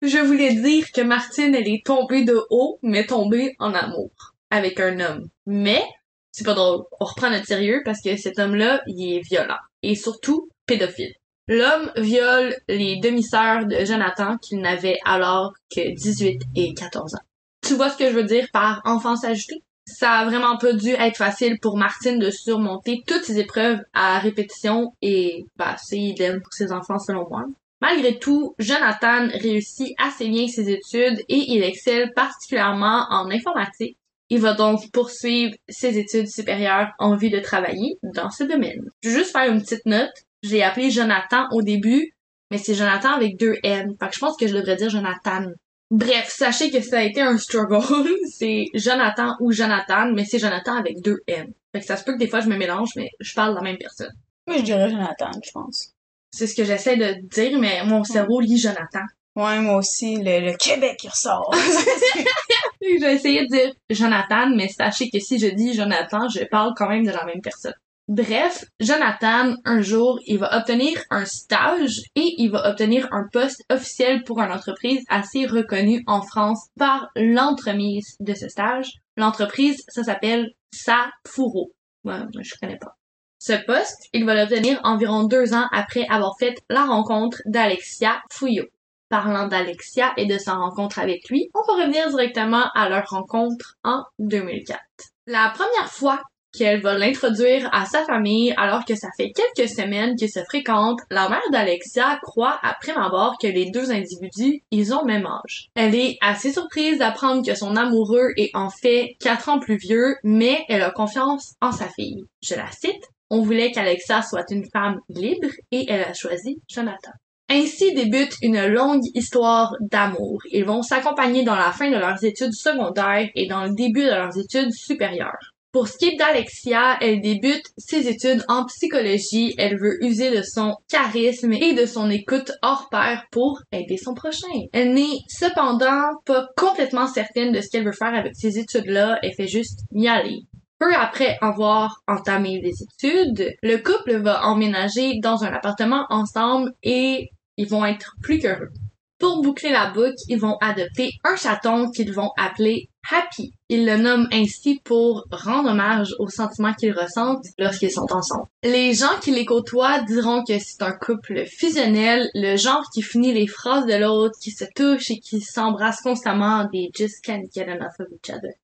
[0.00, 4.08] Je voulais dire que Martine, elle est tombée de haut, mais tombée en amour
[4.48, 5.28] avec un homme.
[5.44, 5.84] Mais
[6.32, 6.84] c'est pas drôle.
[6.98, 9.58] On reprend notre sérieux parce que cet homme-là, il est violent.
[9.82, 11.12] Et surtout, pédophile.
[11.48, 17.24] L'homme viole les demi-sœurs de Jonathan qu'il n'avait alors que 18 et 14 ans.
[17.66, 19.62] Tu vois ce que je veux dire par enfance ajoutée?
[19.84, 24.20] Ça a vraiment pas dû être facile pour Martine de surmonter toutes ces épreuves à
[24.20, 27.44] répétition et bah c'est idem pour ses enfants selon moi.
[27.80, 33.98] Malgré tout, Jonathan réussit assez bien ses études et il excelle particulièrement en informatique.
[34.34, 38.80] Il va donc poursuivre ses études supérieures en vue de travailler dans ce domaine.
[39.02, 40.08] Je vais juste faire une petite note.
[40.42, 42.14] J'ai appelé Jonathan au début,
[42.50, 43.94] mais c'est Jonathan avec deux N.
[44.00, 45.48] Fait que je pense que je devrais dire Jonathan.
[45.90, 48.08] Bref, sachez que ça a été un struggle.
[48.30, 51.52] c'est Jonathan ou Jonathan, mais c'est Jonathan avec deux N.
[51.74, 53.56] Fait que ça se peut que des fois je me mélange, mais je parle de
[53.56, 54.14] la même personne.
[54.46, 55.92] Moi, je dirais Jonathan, je pense.
[56.30, 59.04] C'est ce que j'essaie de dire, mais mon cerveau lit Jonathan.
[59.36, 61.54] Ouais, moi aussi, le, le Québec, il ressort.
[62.82, 66.88] J'ai essayé de dire Jonathan, mais sachez que si je dis Jonathan, je parle quand
[66.88, 67.74] même de la même personne.
[68.08, 73.62] Bref, Jonathan, un jour, il va obtenir un stage et il va obtenir un poste
[73.70, 78.90] officiel pour une entreprise assez reconnue en France par l'entremise de ce stage.
[79.16, 81.70] L'entreprise, ça s'appelle Safuro.
[82.04, 82.96] Ouais, je connais pas.
[83.38, 88.66] Ce poste, il va l'obtenir environ deux ans après avoir fait la rencontre d'Alexia Fouillot.
[89.12, 93.74] Parlant d'Alexia et de sa rencontre avec lui, on va revenir directement à leur rencontre
[93.84, 94.80] en 2004.
[95.26, 96.22] La première fois
[96.56, 101.02] qu'elle va l'introduire à sa famille alors que ça fait quelques semaines qu'ils se fréquentent,
[101.10, 105.68] la mère d'Alexia croit après ma abord que les deux individus, ils ont même âge.
[105.74, 110.16] Elle est assez surprise d'apprendre que son amoureux est en fait quatre ans plus vieux,
[110.24, 112.24] mais elle a confiance en sa fille.
[112.42, 113.04] Je la cite.
[113.28, 117.12] On voulait qu'Alexa soit une femme libre et elle a choisi Jonathan.
[117.54, 120.40] Ainsi débute une longue histoire d'amour.
[120.50, 124.08] Ils vont s'accompagner dans la fin de leurs études secondaires et dans le début de
[124.08, 125.52] leurs études supérieures.
[125.70, 129.54] Pour ce qui est d'Alexia, elle débute ses études en psychologie.
[129.58, 134.14] Elle veut user de son charisme et de son écoute hors pair pour aider son
[134.14, 134.46] prochain.
[134.72, 139.18] Elle n'est cependant pas complètement certaine de ce qu'elle veut faire avec ces études-là.
[139.22, 140.46] Elle fait juste y aller.
[140.78, 147.28] Peu après avoir entamé les études, le couple va emménager dans un appartement ensemble et
[147.56, 148.70] ils vont être plus qu'heureux.
[149.18, 153.52] Pour boucler la boucle, ils vont adopter un chaton qu'ils vont appeler Happy.
[153.68, 158.46] Ils le nomment ainsi pour rendre hommage aux sentiments qu'ils ressentent lorsqu'ils sont ensemble.
[158.62, 163.32] Les gens qui les côtoient diront que c'est un couple fusionnel, le genre qui finit
[163.32, 167.68] les phrases de l'autre, qui se touche et qui s'embrasse constamment, des just can't get
[167.68, 168.54] enough of each other.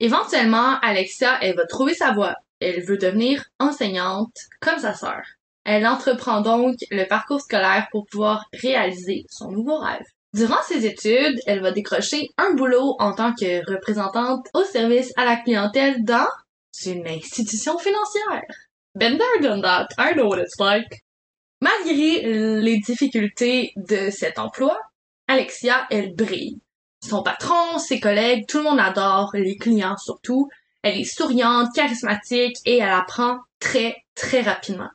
[0.00, 2.34] Éventuellement, Alexia, elle va trouver sa voie.
[2.60, 5.22] Elle veut devenir enseignante comme sa sœur.
[5.64, 10.04] Elle entreprend donc le parcours scolaire pour pouvoir réaliser son nouveau rêve.
[10.34, 15.24] Durant ses études, elle va décrocher un boulot en tant que représentante au service à
[15.24, 16.26] la clientèle dans
[16.86, 18.42] une institution financière.
[18.94, 19.88] Been there, done that.
[19.98, 21.02] I know what it's like.
[21.60, 24.78] Malgré les difficultés de cet emploi,
[25.28, 26.60] Alexia, elle brille.
[27.08, 30.48] Son patron, ses collègues, tout le monde adore, les clients surtout.
[30.82, 34.90] Elle est souriante, charismatique et elle apprend très, très rapidement.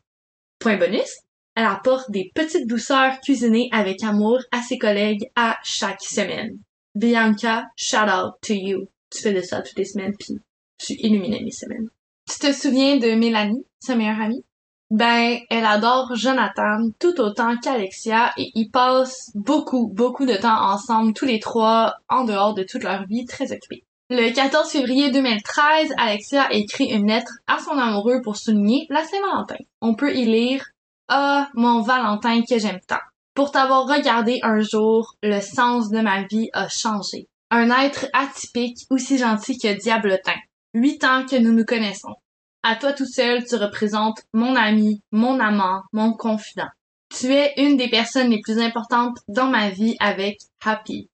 [0.60, 1.10] Point bonus,
[1.56, 6.58] elle apporte des petites douceurs cuisinées avec amour à ses collègues à chaque semaine.
[6.96, 8.88] Bianca, shout out to you.
[9.10, 10.40] Tu fais de ça toutes les semaines puis
[10.78, 11.90] tu illuminais mes semaines.
[12.30, 14.44] Tu te souviens de Mélanie, sa meilleure amie?
[14.90, 21.14] Ben, elle adore Jonathan tout autant qu'Alexia et ils passent beaucoup, beaucoup de temps ensemble
[21.14, 23.84] tous les trois en dehors de toute leur vie très occupée.
[24.10, 29.58] Le 14 février 2013, Alexia écrit une lettre à son amoureux pour souligner la Saint-Valentin.
[29.82, 30.66] On peut y lire
[31.10, 33.02] Ah, mon Valentin que j'aime tant.
[33.34, 37.28] Pour t'avoir regardé un jour, le sens de ma vie a changé.
[37.52, 40.40] Un être atypique, aussi gentil que diablotin.
[40.74, 42.16] Huit ans que nous nous connaissons.
[42.64, 46.70] À toi tout seul, tu représentes mon ami, mon amant, mon confident.
[47.14, 51.10] Tu es une des personnes les plus importantes dans ma vie avec Happy.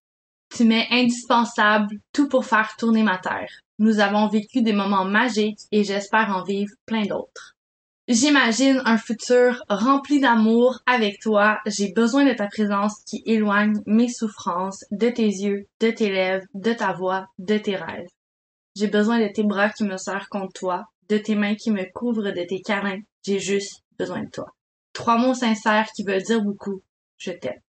[0.55, 3.49] Tu m'es indispensable, tout pour faire tourner ma terre.
[3.79, 7.55] Nous avons vécu des moments magiques et j'espère en vivre plein d'autres.
[8.07, 11.59] J'imagine un futur rempli d'amour avec toi.
[11.65, 16.45] J'ai besoin de ta présence qui éloigne mes souffrances de tes yeux, de tes lèvres,
[16.53, 18.09] de ta voix, de tes rêves.
[18.75, 21.85] J'ai besoin de tes bras qui me serrent contre toi, de tes mains qui me
[21.95, 23.01] couvrent de tes câlins.
[23.25, 24.51] J'ai juste besoin de toi.
[24.93, 26.83] Trois mots sincères qui veulent dire beaucoup.
[27.17, 27.59] Je t'aime.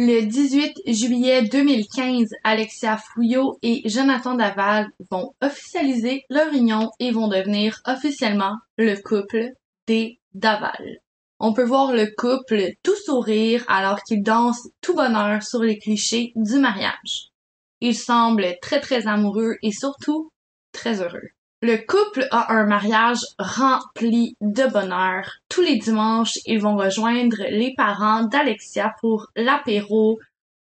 [0.00, 7.26] Le 18 juillet 2015, Alexia Fouillot et Jonathan Daval vont officialiser leur union et vont
[7.26, 9.54] devenir officiellement le couple
[9.88, 11.00] des Daval.
[11.40, 16.30] On peut voir le couple tout sourire alors qu'ils dansent tout bonheur sur les clichés
[16.36, 17.32] du mariage.
[17.80, 20.30] Ils semblent très très amoureux et surtout
[20.70, 21.30] très heureux.
[21.60, 25.28] Le couple a un mariage rempli de bonheur.
[25.48, 30.20] Tous les dimanches, ils vont rejoindre les parents d'Alexia pour l'apéro.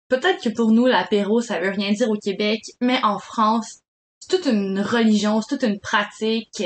[0.08, 3.80] Peut-être que pour nous, l'apéro, ça veut rien dire au Québec, mais en France,
[4.20, 6.62] c'est toute une religion, c'est toute une pratique.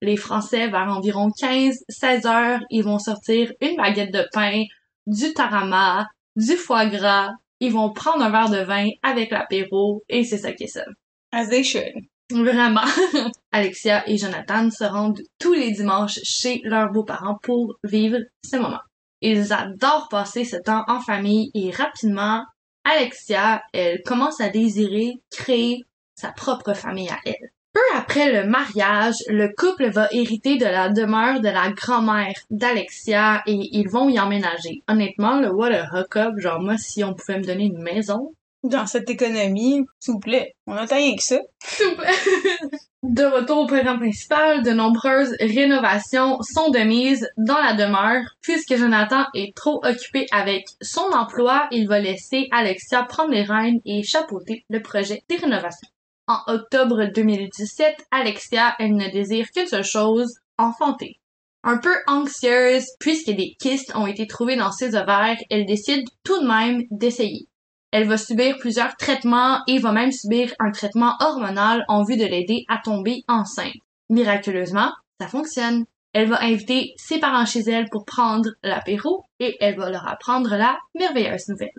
[0.00, 4.62] Les Français, vers environ 15-16 heures, ils vont sortir une baguette de pain,
[5.08, 10.22] du tarama, du foie gras, ils vont prendre un verre de vin avec l'apéro, et
[10.22, 10.84] c'est ça qui est ça.
[11.32, 12.11] As they should.
[12.32, 12.84] Vraiment.
[13.52, 18.80] Alexia et Jonathan se rendent tous les dimanches chez leurs beaux-parents pour vivre ce moment.
[19.20, 22.44] Ils adorent passer ce temps en famille et rapidement,
[22.84, 25.84] Alexia, elle commence à désirer créer
[26.16, 27.50] sa propre famille à elle.
[27.72, 33.42] Peu après le mariage, le couple va hériter de la demeure de la grand-mère d'Alexia
[33.46, 34.82] et ils vont y emménager.
[34.88, 38.86] Honnêtement, le what a hook-up, genre moi, si on pouvait me donner une maison, Dans
[38.86, 41.40] cette économie, s'il vous plaît, on attend rien que ça.
[43.02, 48.22] De retour au programme principal, de nombreuses rénovations sont de mise dans la demeure.
[48.42, 53.80] Puisque Jonathan est trop occupé avec son emploi, il va laisser Alexia prendre les rênes
[53.84, 55.88] et chapeauter le projet des rénovations.
[56.28, 61.18] En octobre 2017, Alexia, elle ne désire qu'une seule chose, enfanter.
[61.64, 66.40] Un peu anxieuse, puisque des kystes ont été trouvés dans ses ovaires, elle décide tout
[66.40, 67.48] de même d'essayer.
[67.92, 72.24] Elle va subir plusieurs traitements et va même subir un traitement hormonal en vue de
[72.24, 73.74] l'aider à tomber enceinte.
[74.08, 75.84] Miraculeusement, ça fonctionne.
[76.14, 80.56] Elle va inviter ses parents chez elle pour prendre l'apéro et elle va leur apprendre
[80.56, 81.70] la merveilleuse nouvelle.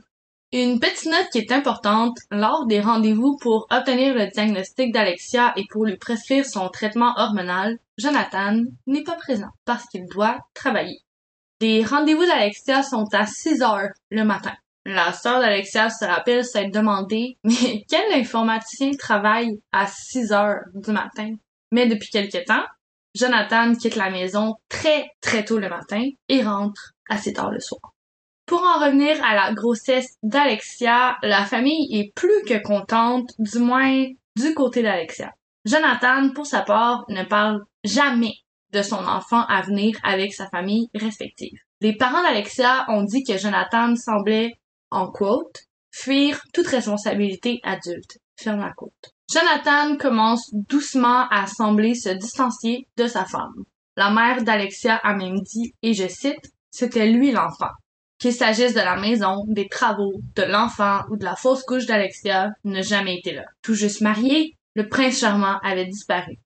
[0.52, 5.65] Une petite note qui est importante, lors des rendez-vous pour obtenir le diagnostic d'Alexia et
[5.71, 10.99] pour lui prescrire son traitement hormonal, Jonathan n'est pas présent parce qu'il doit travailler.
[11.60, 14.54] Les rendez-vous d'Alexia sont à 6 heures le matin.
[14.86, 20.91] La sœur d'Alexia se rappelle s'être demandé mais quel informaticien travaille à 6 heures du
[20.91, 21.36] matin?
[21.72, 22.65] Mais depuis quelque temps,
[23.15, 27.93] Jonathan quitte la maison très très tôt le matin et rentre assez tard le soir.
[28.46, 34.06] Pour en revenir à la grossesse d'Alexia, la famille est plus que contente, du moins
[34.36, 35.32] du côté d'Alexia.
[35.65, 38.36] Jonathan, pour sa part, ne parle jamais
[38.74, 41.58] de son enfant à venir avec sa famille respective.
[41.80, 44.54] Les parents d'Alexia ont dit que Jonathan semblait
[44.94, 48.18] en quote, fuir toute responsabilité adulte.
[48.36, 49.14] La.
[49.32, 53.64] Jonathan commence doucement à sembler se distancier de sa femme.
[53.96, 57.70] La mère d'Alexia a même dit, et je cite, c'était lui l'enfant.
[58.20, 62.52] Qu'il s'agisse de la maison, des travaux, de l'enfant ou de la fausse couche d'Alexia,
[62.64, 63.44] n'a jamais été là.
[63.62, 66.38] Tout juste marié, le prince charmant avait disparu.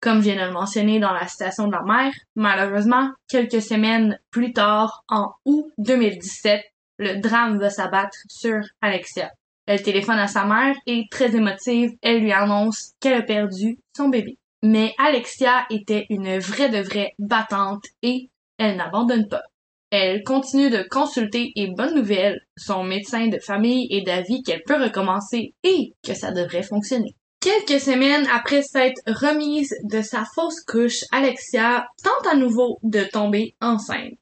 [0.00, 4.52] Comme je de le mentionner dans la citation de la mère, malheureusement, quelques semaines plus
[4.52, 6.62] tard, en août 2017,
[6.98, 9.30] le drame va s'abattre sur Alexia.
[9.66, 14.08] Elle téléphone à sa mère et, très émotive, elle lui annonce qu'elle a perdu son
[14.08, 14.38] bébé.
[14.62, 19.42] Mais Alexia était une vraie de vraie battante et elle n'abandonne pas.
[19.90, 24.82] Elle continue de consulter et bonne nouvelle, son médecin de famille est d'avis qu'elle peut
[24.82, 27.14] recommencer et que ça devrait fonctionner.
[27.40, 33.54] Quelques semaines après s'être remise de sa fausse couche, Alexia tente à nouveau de tomber
[33.60, 34.18] enceinte.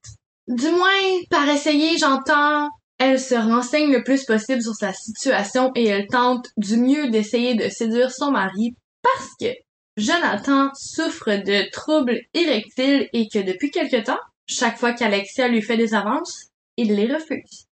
[0.46, 5.86] Du moins, par essayer, j'entends, elle se renseigne le plus possible sur sa situation et
[5.86, 9.54] elle tente du mieux d'essayer de séduire son mari parce que
[9.96, 15.76] Jonathan souffre de troubles érectiles et que depuis quelque temps, chaque fois qu'Alexia lui fait
[15.76, 17.66] des avances, il les refuse.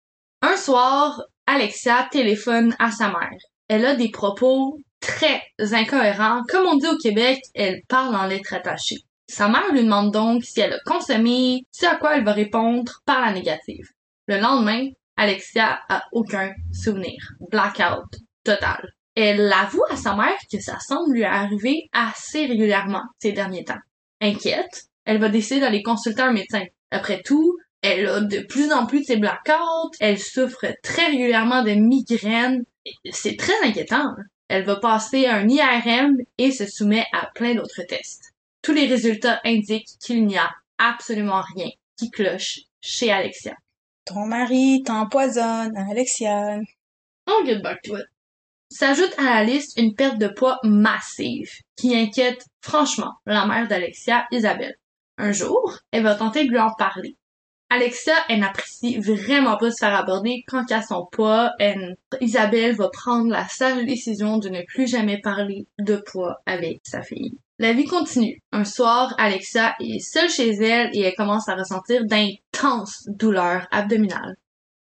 [0.43, 3.39] Un soir, Alexia téléphone à sa mère.
[3.69, 6.43] Elle a des propos très incohérents.
[6.49, 9.03] Comme on dit au Québec, elle parle en lettres attachées.
[9.31, 13.01] Sa mère lui demande donc si elle a consommé, ce à quoi elle va répondre
[13.07, 13.87] par la négative.
[14.27, 17.15] Le lendemain, Alexia a aucun souvenir.
[17.49, 18.11] Blackout
[18.43, 18.93] total.
[19.15, 23.79] Elle avoue à sa mère que ça semble lui arriver assez régulièrement ces derniers temps.
[24.21, 26.65] Inquiète, elle va décider d'aller consulter un médecin.
[26.91, 31.63] Après tout, elle a de plus en plus de ses blackouts, elle souffre très régulièrement
[31.63, 32.65] de migraines.
[33.13, 34.13] C'est très inquiétant.
[34.49, 38.30] Elle va passer un IRM et se soumet à plein d'autres tests.
[38.63, 43.57] Tous les résultats indiquent qu'il n'y a absolument rien qui cloche chez Alexia.
[44.05, 46.59] Ton mari t'empoisonne, Alexia.
[47.27, 48.07] On get back to it.
[48.71, 54.27] S'ajoute à la liste une perte de poids massive qui inquiète franchement la mère d'Alexia,
[54.31, 54.77] Isabelle.
[55.19, 57.17] Un jour, elle va tenter de lui en parler.
[57.73, 61.53] Alexia, elle n'apprécie vraiment pas se faire aborder quant à son poids.
[61.61, 66.81] Elle- Isabelle va prendre la sage décision de ne plus jamais parler de poids avec
[66.83, 67.39] sa fille.
[67.61, 68.43] La vie continue.
[68.51, 74.37] Un soir, Alexia est seule chez elle et elle commence à ressentir d'intenses douleurs abdominales.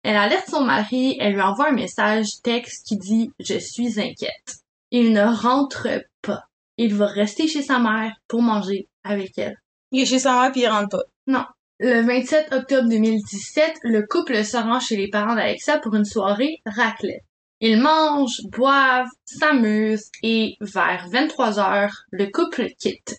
[0.03, 4.59] Elle alerte son mari, elle lui envoie un message texte qui dit «Je suis inquiète».
[4.91, 5.89] Il ne rentre
[6.21, 6.43] pas.
[6.77, 9.57] Il va rester chez sa mère pour manger avec elle.
[9.91, 11.53] Il est chez sa mère puis il rentre pas.
[11.79, 16.59] Le 27 octobre 2017, le couple se rend chez les parents d'Alexa pour une soirée
[16.65, 17.21] raclette.
[17.59, 23.17] Ils mangent, boivent, s'amusent et vers 23 heures, le couple quitte.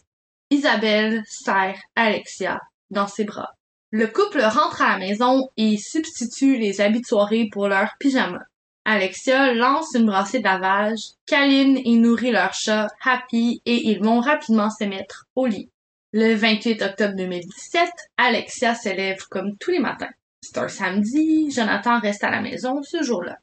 [0.50, 3.54] Isabelle serre Alexia dans ses bras.
[3.92, 8.42] Le couple rentre à la maison et substitue les habits de soirée pour leurs pyjamas.
[8.84, 14.18] Alexia lance une brassée de lavage, câline et nourrit leur chat, Happy, et ils vont
[14.18, 15.70] rapidement se mettre au lit.
[16.14, 20.08] Le 28 octobre 2017, Alexia se lève comme tous les matins.
[20.40, 23.36] C'est un samedi, Jonathan reste à la maison ce jour-là.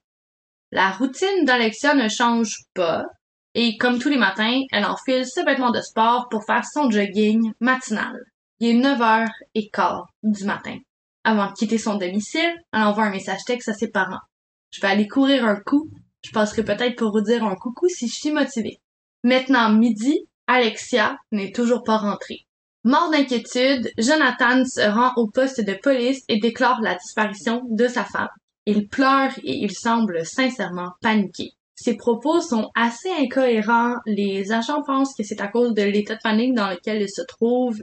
[0.71, 3.05] La routine d'Alexia ne change pas,
[3.53, 7.53] et comme tous les matins, elle enfile ses vêtements de sport pour faire son jogging
[7.59, 8.19] matinal.
[8.59, 10.79] Il est 9h15 du matin.
[11.23, 14.25] Avant de quitter son domicile, elle envoie un message texte à ses parents.
[14.71, 15.91] Je vais aller courir un coup.
[16.23, 18.79] Je passerai peut-être pour vous dire un coucou si je suis motivée.
[19.23, 22.44] Maintenant midi, Alexia n'est toujours pas rentrée.
[22.87, 28.03] Mort d'inquiétude, Jonathan se rend au poste de police et déclare la disparition de sa
[28.03, 28.29] femme.
[28.67, 31.53] Il pleure et il semble sincèrement paniqué.
[31.73, 33.95] Ses propos sont assez incohérents.
[34.05, 37.23] Les agents pensent que c'est à cause de l'état de panique dans lequel il se
[37.23, 37.81] trouve.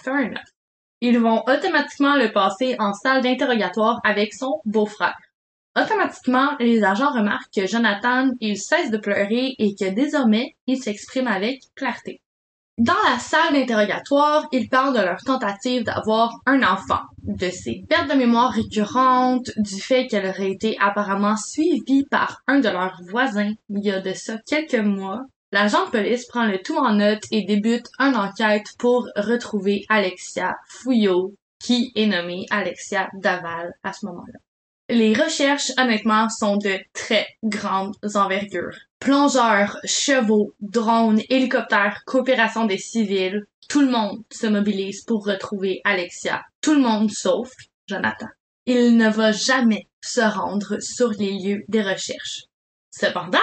[0.00, 0.52] Fair enough.
[1.00, 5.18] Ils vont automatiquement le passer en salle d'interrogatoire avec son beau-frère.
[5.76, 11.26] Automatiquement, les agents remarquent que Jonathan, il cesse de pleurer et que désormais, il s'exprime
[11.26, 12.20] avec clarté.
[12.78, 18.08] Dans la salle d'interrogatoire, ils parlent de leur tentative d'avoir un enfant, de ses pertes
[18.08, 23.52] de mémoire récurrentes, du fait qu'elle aurait été apparemment suivie par un de leurs voisins
[23.68, 25.22] il y a de ça quelques mois.
[25.50, 30.54] L'agent de police prend le tout en note et débute une enquête pour retrouver Alexia
[30.68, 34.38] Fouillot, qui est nommée Alexia Daval à ce moment-là.
[34.88, 38.78] Les recherches, honnêtement, sont de très grandes envergures.
[39.00, 46.42] Plongeurs, chevaux, drones, hélicoptères, coopération des civils, tout le monde se mobilise pour retrouver Alexia.
[46.60, 47.52] Tout le monde sauf
[47.86, 48.28] Jonathan.
[48.66, 52.44] Il ne va jamais se rendre sur les lieux des recherches.
[52.90, 53.38] Cependant,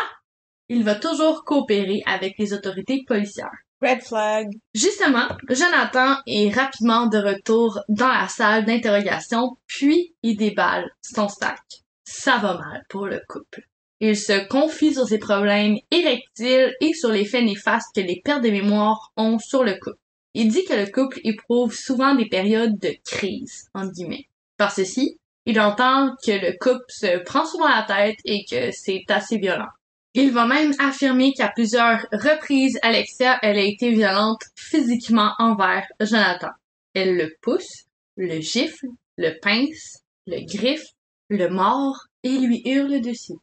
[0.68, 3.52] il va toujours coopérer avec les autorités policières.
[3.82, 4.50] Red flag.
[4.74, 11.62] Justement, Jonathan est rapidement de retour dans la salle d'interrogation, puis il déballe son sac.
[12.04, 13.68] Ça va mal pour le couple.
[14.02, 18.44] Il se confie sur ses problèmes érectiles et sur les faits néfastes que les pertes
[18.44, 20.00] de mémoire ont sur le couple.
[20.34, 24.28] Il dit que le couple éprouve souvent des périodes de crise, en guillemets.
[24.58, 29.04] Par ceci, il entend que le couple se prend souvent la tête et que c'est
[29.08, 29.70] assez violent.
[30.14, 36.52] Il va même affirmer qu'à plusieurs reprises, Alexia, elle a été violente physiquement envers Jonathan.
[36.94, 37.86] Elle le pousse,
[38.18, 38.88] le gifle,
[39.18, 40.88] le pince, le griffe,
[41.30, 43.40] le mord et lui hurle dessus.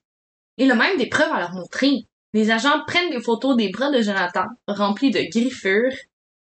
[0.63, 2.07] Il a même des preuves à leur montrer.
[2.35, 5.97] Les agents prennent des photos des bras de Jonathan, remplis de griffures.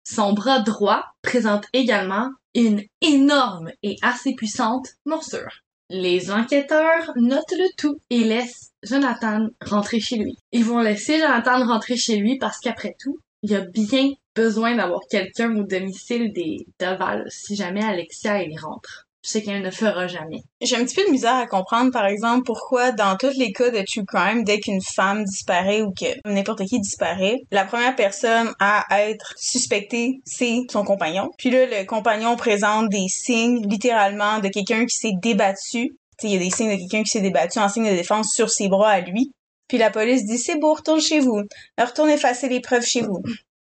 [0.04, 5.62] Son bras droit présente également une énorme et assez puissante morsure.
[5.92, 10.36] Les enquêteurs notent le tout et laissent Jonathan rentrer chez lui.
[10.52, 14.76] Ils vont laisser Jonathan rentrer chez lui parce qu'après tout, il y a bien besoin
[14.76, 19.07] d'avoir quelqu'un au domicile des Deval si jamais Alexia y rentre.
[19.28, 20.40] Sais qu'elle ne fera jamais.
[20.62, 23.70] J'ai un petit peu de misère à comprendre, par exemple, pourquoi dans tous les cas
[23.70, 28.54] de true crime, dès qu'une femme disparaît ou que n'importe qui disparaît, la première personne
[28.62, 31.30] à être suspectée, c'est son compagnon.
[31.38, 35.98] Puis là, le compagnon présente des signes, littéralement, de quelqu'un qui s'est débattu.
[36.24, 38.50] Il y a des signes de quelqu'un qui s'est débattu en signe de défense sur
[38.50, 39.34] ses bras à lui.
[39.68, 41.42] Puis la police dit, c'est beau, retourne chez vous.
[41.78, 43.22] Retourne effacer les preuves chez vous.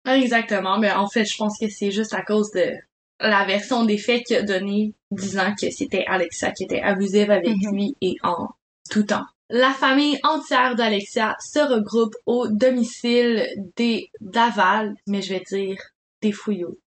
[0.08, 2.72] Exactement, mais en fait, je pense que c'est juste à cause de
[3.20, 7.56] la version des faits qu'il a donnée disant que c'était Alexia qui était abusive avec
[7.56, 7.74] Mhm.
[7.76, 8.48] lui et en
[8.90, 9.26] tout temps.
[9.50, 15.78] La famille entière d'Alexia se regroupe au domicile des Daval, mais je vais dire
[16.22, 16.78] des Fouillots.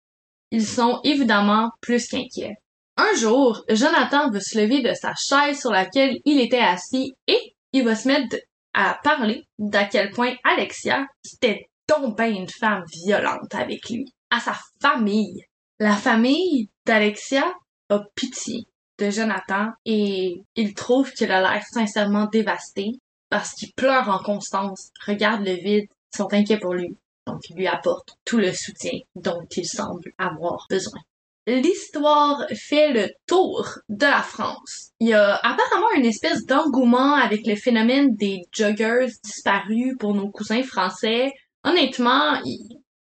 [0.53, 2.57] Ils sont évidemment plus qu'inquiets.
[2.97, 7.55] Un jour, Jonathan va se lever de sa chaise sur laquelle il était assis et
[7.73, 8.37] il va se mettre
[8.75, 14.13] à parler d'à quel point Alexia, c'était donc ben une femme violente avec lui.
[14.31, 15.43] À sa famille.
[15.83, 17.43] La famille d'Alexia
[17.89, 18.69] a pitié
[19.01, 24.93] de Jonathan et il trouve qu'il a l'air sincèrement dévasté parce qu'il pleure en constance,
[25.05, 26.97] regarde le vide, sont inquiets pour lui.
[27.27, 31.01] Donc il lui apporte tout le soutien dont il semble avoir besoin.
[31.49, 34.93] L'histoire fait le tour de la France.
[35.01, 40.31] Il y a apparemment une espèce d'engouement avec le phénomène des joggers disparus pour nos
[40.31, 41.33] cousins français.
[41.65, 42.41] Honnêtement,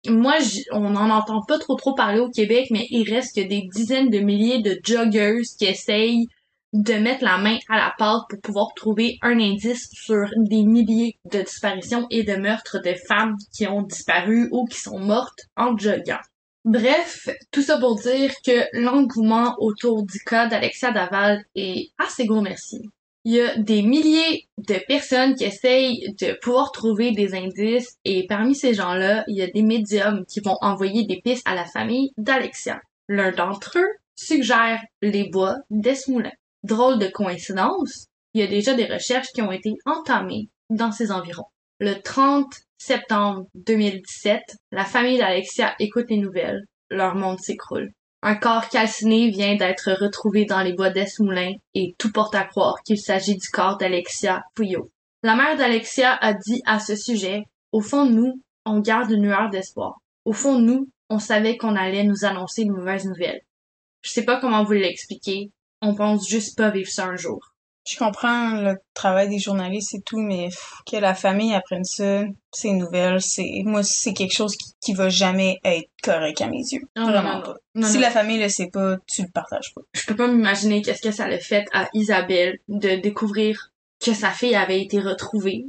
[0.07, 0.35] moi,
[0.71, 4.09] on n'en entend pas trop trop parler au Québec, mais il reste que des dizaines
[4.09, 6.27] de milliers de joggers qui essayent
[6.73, 11.17] de mettre la main à la pâte pour pouvoir trouver un indice sur des milliers
[11.31, 15.77] de disparitions et de meurtres de femmes qui ont disparu ou qui sont mortes en
[15.77, 16.21] joguant.
[16.63, 22.41] Bref, tout ça pour dire que l'engouement autour du cas d'Alexia Daval est assez gros
[22.41, 22.89] merci.
[23.23, 28.25] Il y a des milliers de personnes qui essayent de pouvoir trouver des indices et
[28.25, 31.65] parmi ces gens-là, il y a des médiums qui vont envoyer des pistes à la
[31.65, 32.81] famille d'Alexia.
[33.07, 36.31] L'un d'entre eux suggère les bois d'Esmoulin.
[36.63, 41.11] Drôle de coïncidence, il y a déjà des recherches qui ont été entamées dans ces
[41.11, 41.47] environs.
[41.79, 44.41] Le 30 septembre 2017,
[44.71, 46.65] la famille d'Alexia écoute les nouvelles.
[46.89, 47.91] Leur monde s'écroule.
[48.23, 52.83] Un corps calciné vient d'être retrouvé dans les bois d'Esmoulin et tout porte à croire
[52.83, 54.91] qu'il s'agit du corps d'Alexia Fouillot.
[55.23, 59.23] La mère d'Alexia a dit à ce sujet, au fond de nous, on garde une
[59.23, 59.99] lueur d'espoir.
[60.25, 63.41] Au fond de nous, on savait qu'on allait nous annoncer de mauvaises nouvelles.
[64.03, 65.49] Je sais pas comment vous l'expliquer,
[65.81, 67.50] on pense juste pas vivre ça un jour.
[67.89, 70.49] Je comprends le travail des journalistes et tout, mais
[70.89, 72.23] que la famille apprenne ça,
[72.53, 76.59] ces nouvelles, c'est moi c'est quelque chose qui, qui va jamais être correct à mes
[76.59, 76.81] yeux.
[76.95, 77.55] Non, Vraiment non, pas.
[77.75, 79.81] non, si la famille le sait pas, tu le partages pas.
[79.93, 84.29] Je peux pas m'imaginer qu'est-ce que ça l'a fait à Isabelle de découvrir que sa
[84.29, 85.65] fille avait été retrouvée.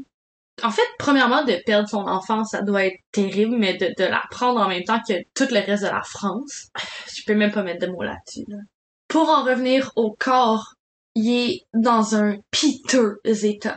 [0.62, 4.60] En fait, premièrement, de perdre son enfant, ça doit être terrible, mais de, de l'apprendre
[4.60, 6.68] en même temps que tout le reste de la France,
[7.14, 8.44] je peux même pas mettre de mots là-dessus.
[8.48, 8.58] là.
[9.08, 10.74] Pour en revenir au corps,
[11.14, 13.76] il est dans un piteux état.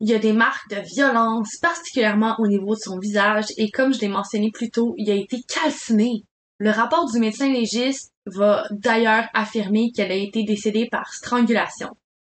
[0.00, 3.94] Il y a des marques de violence, particulièrement au niveau de son visage, et comme
[3.94, 6.24] je l'ai mentionné plus tôt, il a été calciné.
[6.58, 11.90] Le rapport du médecin légiste va d'ailleurs affirmer qu'elle a été décédée par strangulation.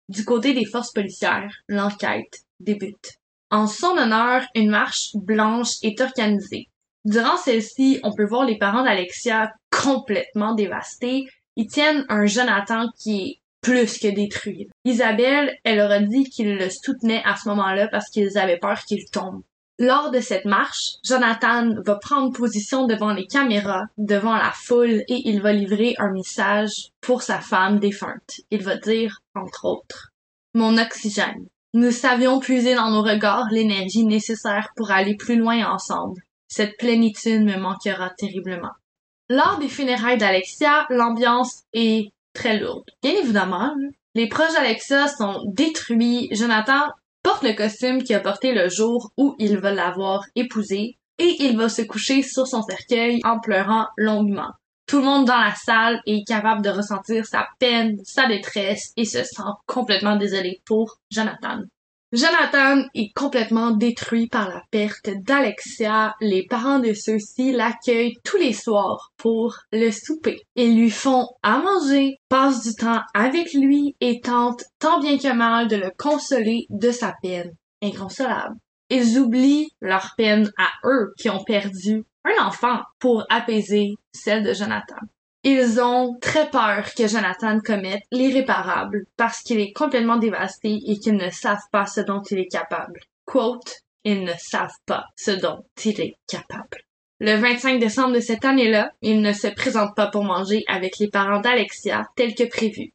[0.08, 3.18] Du côté des forces policières, l'enquête débute.
[3.50, 6.68] En son honneur, une marche blanche est organisée.
[7.04, 11.26] Durant celle-ci, on peut voir les parents d'Alexia complètement dévastés.
[11.56, 14.68] Ils tiennent un Jonathan qui est plus que détruit.
[14.84, 19.04] Isabelle, elle aura dit qu'ils le soutenaient à ce moment-là parce qu'ils avaient peur qu'il
[19.10, 19.42] tombe.
[19.80, 25.28] Lors de cette marche, Jonathan va prendre position devant les caméras, devant la foule, et
[25.28, 28.40] il va livrer un message pour sa femme défunte.
[28.50, 30.10] Il va dire, entre autres,
[30.54, 31.46] Mon oxygène.
[31.74, 36.22] Nous savions puiser dans nos regards l'énergie nécessaire pour aller plus loin ensemble.
[36.48, 38.72] Cette plénitude me manquera terriblement.
[39.28, 42.84] Lors des funérailles d'Alexia, l'ambiance est très lourde.
[43.02, 43.74] Bien évidemment,
[44.14, 46.28] les proches d'Alexia sont détruits.
[46.32, 46.88] Jonathan
[47.22, 51.56] porte le costume qu'il a porté le jour où il va l'avoir épousé et il
[51.56, 54.50] va se coucher sur son cercueil en pleurant longuement.
[54.86, 59.04] Tout le monde dans la salle est capable de ressentir sa peine, sa détresse et
[59.04, 61.60] se sent complètement désolé pour Jonathan.
[62.10, 66.14] Jonathan est complètement détruit par la perte d'Alexia.
[66.22, 70.40] Les parents de ceux-ci l'accueillent tous les soirs pour le souper.
[70.54, 75.34] Ils lui font à manger, passent du temps avec lui et tentent tant bien que
[75.34, 77.52] mal de le consoler de sa peine.
[77.82, 78.56] Inconsolable.
[78.88, 84.54] Ils oublient leur peine à eux qui ont perdu un enfant pour apaiser celle de
[84.54, 84.96] Jonathan.
[85.44, 91.16] Ils ont très peur que Jonathan commette l'irréparable parce qu'il est complètement dévasté et qu'ils
[91.16, 93.00] ne savent pas ce dont il est capable.
[93.24, 96.78] Quote, ils ne savent pas ce dont il est capable.
[97.20, 101.08] Le 25 décembre de cette année-là, il ne se présente pas pour manger avec les
[101.08, 102.92] parents d'Alexia tel que prévu.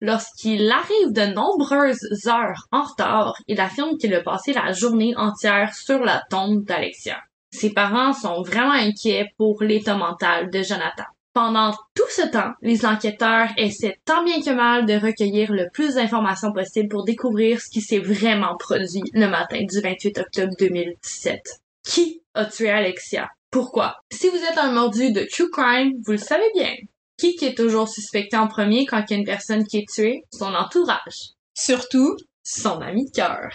[0.00, 5.74] Lorsqu'il arrive de nombreuses heures en retard, il affirme qu'il a passé la journée entière
[5.74, 7.18] sur la tombe d'Alexia.
[7.50, 11.04] Ses parents sont vraiment inquiets pour l'état mental de Jonathan.
[11.34, 15.96] Pendant tout ce temps, les enquêteurs essaient tant bien que mal de recueillir le plus
[15.96, 21.60] d'informations possible pour découvrir ce qui s'est vraiment produit le matin du 28 octobre 2017.
[21.82, 23.28] Qui a tué Alexia?
[23.50, 23.96] Pourquoi?
[24.12, 26.72] Si vous êtes un mordu de true crime, vous le savez bien.
[27.18, 30.22] Qui est toujours suspecté en premier quand il y a une personne qui est tuée?
[30.32, 31.32] Son entourage.
[31.52, 32.16] Surtout,
[32.46, 33.50] Son ami de cœur.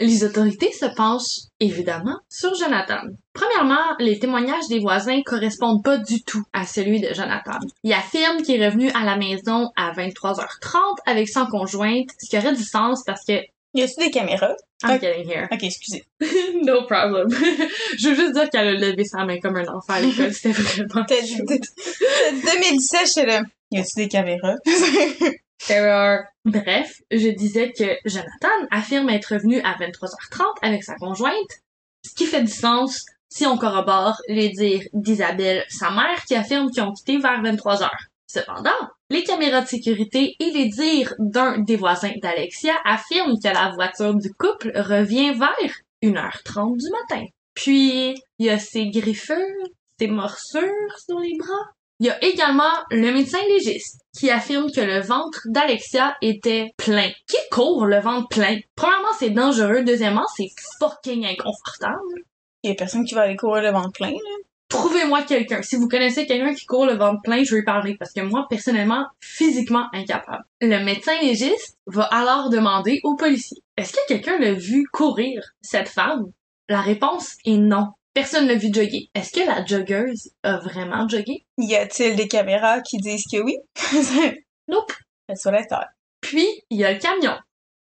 [0.00, 3.02] Les autorités se penchent, évidemment, sur Jonathan.
[3.34, 7.58] Premièrement, les témoignages des voisins correspondent pas du tout à celui de Jonathan.
[7.84, 12.38] Il affirme qu'il est revenu à la maison à 23h30 avec son conjointe, ce qui
[12.38, 13.34] aurait du sens parce que
[13.74, 14.56] y a-tu des caméras?
[14.82, 15.02] I'm Ok.
[15.02, 15.46] getting here.
[15.52, 16.04] Ok, excusez.
[16.64, 17.28] no problem.
[17.98, 20.32] Je veux juste dire qu'elle a levé sa main comme un enfant à l'école.
[20.32, 21.44] C'était vraiment T'as cute.
[21.46, 23.42] dit- t'as- 2017, j'étais là.
[23.70, 24.54] Y a-tu des caméras?
[26.44, 31.60] Bref, je disais que Jonathan affirme être revenu à 23h30 avec sa conjointe,
[32.04, 36.70] ce qui fait du sens si on corrobore les dires d'Isabelle, sa mère, qui affirme
[36.70, 37.88] qu'ils ont quitté vers 23h.
[38.26, 38.70] Cependant,
[39.08, 44.14] les caméras de sécurité et les dires d'un des voisins d'Alexia affirment que la voiture
[44.14, 47.24] du couple revient vers 1h30 du matin.
[47.54, 49.36] Puis, il y a ses griffures,
[49.98, 51.72] ses morsures sur les bras.
[52.00, 57.10] Il y a également le médecin légiste qui affirme que le ventre d'Alexia était plein.
[57.28, 58.58] Qui court le ventre plein?
[58.74, 59.84] Premièrement, c'est dangereux.
[59.84, 60.48] Deuxièmement, c'est
[60.78, 62.24] fucking inconfortable.
[62.62, 64.36] Il y a personne qui va aller courir le ventre plein, là.
[64.70, 65.60] Trouvez-moi quelqu'un.
[65.62, 68.46] Si vous connaissez quelqu'un qui court le ventre plein, je vais parler parce que moi,
[68.48, 70.44] personnellement, physiquement incapable.
[70.62, 75.88] Le médecin légiste va alors demander au policier Est-ce que quelqu'un l'a vu courir cette
[75.88, 76.30] femme?
[76.68, 77.88] La réponse est non.
[78.12, 79.08] Personne l'a vu jogger.
[79.14, 81.46] Est-ce que la joggeuse a vraiment joggé?
[81.58, 83.56] Y a-t-il des caméras qui disent que oui?
[84.68, 84.92] Nope.
[85.28, 85.88] Elle sur la terre.
[86.20, 87.36] Puis, il y a le camion.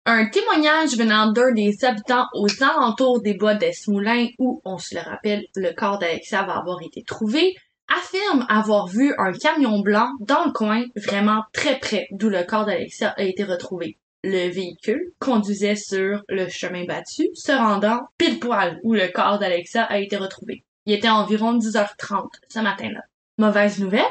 [0.06, 5.02] Un témoignage venant d'un des habitants aux alentours des bois d'Esmoulin, où, on se le
[5.02, 7.56] rappelle, le corps d'Alexia va avoir été trouvé,
[7.88, 12.66] affirme avoir vu un camion blanc dans le coin, vraiment très près d'où le corps
[12.66, 13.98] d'Alexia a été retrouvé.
[14.24, 19.84] Le véhicule conduisait sur le chemin battu, se rendant pile poil où le corps d'Alexia
[19.84, 20.64] a été retrouvé.
[20.86, 23.02] Il était environ 10h30 ce matin-là.
[23.38, 24.04] Mauvaise nouvelle,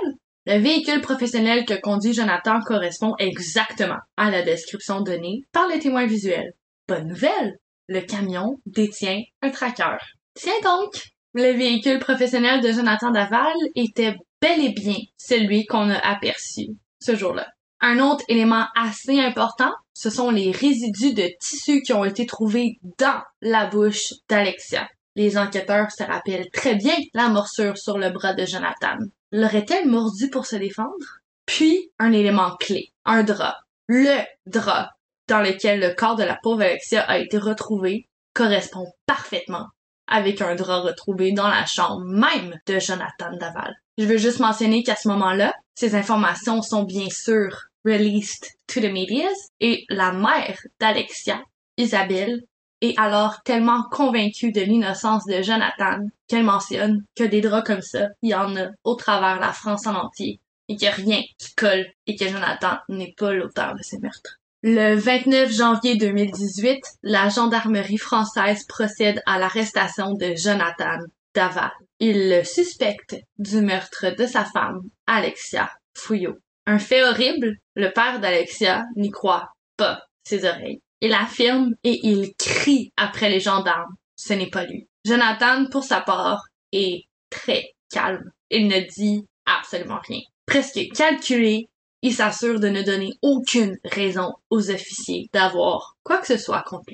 [0.46, 6.06] le véhicule professionnel que conduit Jonathan correspond exactement à la description donnée par les témoins
[6.06, 6.52] visuels.
[6.88, 7.58] Bonne nouvelle,
[7.88, 9.96] le camion détient un tracker.
[10.34, 10.92] Tiens donc,
[11.34, 17.14] le véhicule professionnel de Jonathan Daval était bel et bien celui qu'on a aperçu ce
[17.14, 17.46] jour-là.
[17.80, 22.78] Un autre élément assez important, ce sont les résidus de tissu qui ont été trouvés
[22.98, 24.88] dans la bouche d'Alexia.
[25.14, 28.96] Les enquêteurs se rappellent très bien la morsure sur le bras de Jonathan.
[29.30, 31.20] L'aurait-elle mordu pour se défendre?
[31.44, 33.58] Puis, un élément clé, un drap.
[33.88, 34.90] Le drap
[35.28, 39.66] dans lequel le corps de la pauvre Alexia a été retrouvé correspond parfaitement
[40.06, 43.74] avec un drap retrouvé dans la chambre même de Jonathan Daval.
[43.98, 48.92] Je veux juste mentionner qu'à ce moment-là, ces informations sont bien sûr released to the
[48.92, 51.42] medias et la mère d'Alexia,
[51.76, 52.42] Isabelle,
[52.80, 58.08] est alors tellement convaincue de l'innocence de Jonathan qu'elle mentionne que des draps comme ça,
[58.22, 61.22] il y en a au travers la France en entier et qu'il n'y a rien
[61.38, 64.40] qui colle et que Jonathan n'est pas l'auteur de ces meurtres.
[64.64, 70.98] Le 29 janvier 2018, la gendarmerie française procède à l'arrestation de Jonathan
[71.34, 71.72] Daval.
[71.98, 76.38] Il le suspecte du meurtre de sa femme, Alexia Fouillot.
[76.66, 80.80] Un fait horrible, le père d'Alexia n'y croit pas ses oreilles.
[81.00, 83.94] Il affirme et il crie après les gendarmes.
[84.16, 84.86] Ce n'est pas lui.
[85.04, 88.30] Jonathan, pour sa part, est très calme.
[88.50, 90.20] Il ne dit absolument rien.
[90.46, 91.68] Presque calculé,
[92.02, 96.92] il s'assure de ne donner aucune raison aux officiers d'avoir quoi que ce soit contre.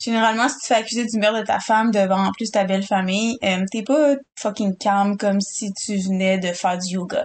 [0.00, 2.84] Généralement, si tu fais accuser du meurtre de ta femme devant en plus ta belle
[2.84, 7.24] famille, euh, t'es pas fucking calme comme si tu venais de faire du yoga.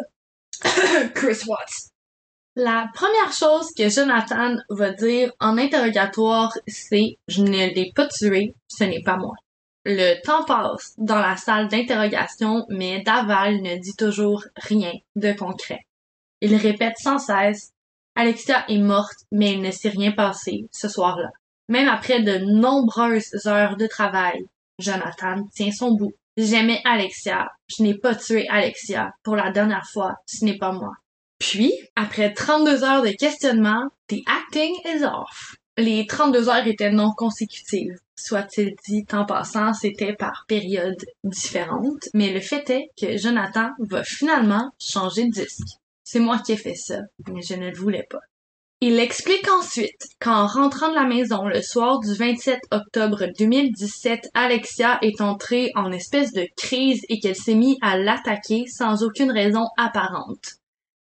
[1.15, 1.89] Chris Watts.
[2.55, 8.53] La première chose que Jonathan va dire en interrogatoire, c'est je ne l'ai pas tué,
[8.67, 9.33] ce n'est pas moi.
[9.85, 15.81] Le temps passe dans la salle d'interrogation, mais Daval ne dit toujours rien de concret.
[16.41, 17.71] Il répète sans cesse
[18.15, 21.29] Alexia est morte, mais il ne s'est rien passé ce soir-là.
[21.69, 24.45] Même après de nombreuses heures de travail,
[24.77, 26.13] Jonathan tient son bout.
[26.35, 27.51] J'aimais Alexia.
[27.67, 29.13] Je n'ai pas tué Alexia.
[29.23, 30.93] Pour la dernière fois, ce n'est pas moi.
[31.37, 35.55] Puis, après 32 heures de questionnement, the acting is off.
[35.77, 37.97] Les 32 heures étaient non consécutives.
[38.15, 44.03] Soit-il dit en passant, c'était par périodes différentes, mais le fait est que Jonathan va
[44.03, 45.77] finalement changer de disque.
[46.03, 46.99] C'est moi qui ai fait ça,
[47.31, 48.21] mais je ne le voulais pas.
[48.85, 54.99] Il explique ensuite qu'en rentrant de la maison le soir du 27 octobre 2017, Alexia
[55.01, 59.67] est entrée en espèce de crise et qu'elle s'est mise à l'attaquer sans aucune raison
[59.77, 60.57] apparente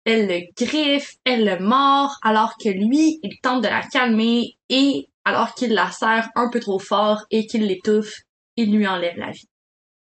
[0.06, 5.10] elle le griffe, elle le mord, alors que lui, il tente de la calmer et
[5.26, 8.22] alors qu'il la serre un peu trop fort et qu'il l'étouffe,
[8.58, 9.48] il lui enlève la vie.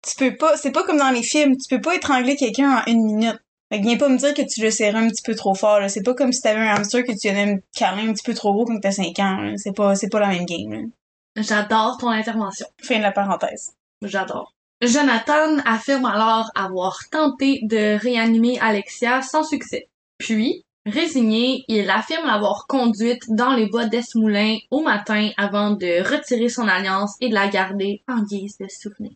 [0.06, 2.92] Tu peux pas, c'est pas comme dans les films, tu peux pas étrangler quelqu'un en
[2.92, 3.40] une minute.
[3.72, 5.88] Fait viens pas me dire que tu le serrais un petit peu trop fort, là.
[5.88, 8.52] C'est pas comme si t'avais un hamster que tu un câlin un petit peu trop
[8.54, 10.92] gros quand t'as 5 ans, C'est pas, c'est pas la même game,
[11.38, 12.68] J'adore ton intervention.
[12.84, 13.72] Fin de la parenthèse.
[14.02, 14.54] J'adore.
[14.82, 19.88] Jonathan affirme alors avoir tenté de réanimer Alexia sans succès.
[20.18, 26.50] Puis, résigné, il affirme l'avoir conduite dans les bois d'Esmoulin au matin avant de retirer
[26.50, 29.14] son alliance et de la garder en guise de souvenir.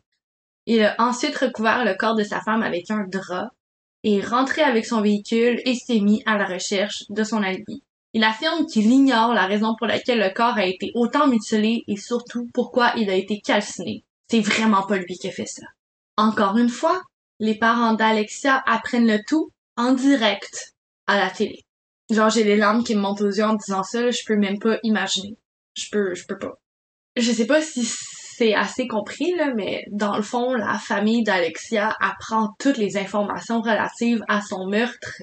[0.68, 3.50] Il a ensuite recouvert le corps de sa femme avec un drap
[4.06, 7.82] et rentré avec son véhicule et s'est mis à la recherche de son alibi.
[8.14, 11.98] Il affirme qu'il ignore la raison pour laquelle le corps a été autant mutilé et
[11.98, 14.06] surtout pourquoi il a été calciné.
[14.30, 15.66] C'est vraiment pas lui qui a fait ça.
[16.18, 17.02] Encore une fois,
[17.40, 20.76] les parents d'Alexia apprennent le tout en direct
[21.08, 21.66] à la télé.
[22.12, 24.60] Genre, j'ai les larmes qui me montent aux yeux en disant ça, je peux même
[24.60, 25.36] pas imaginer.
[25.74, 26.54] Je peux, je peux pas.
[27.18, 27.90] Je sais pas si
[28.38, 33.62] c'est assez compris, là, mais dans le fond, la famille d'Alexia apprend toutes les informations
[33.62, 35.22] relatives à son meurtre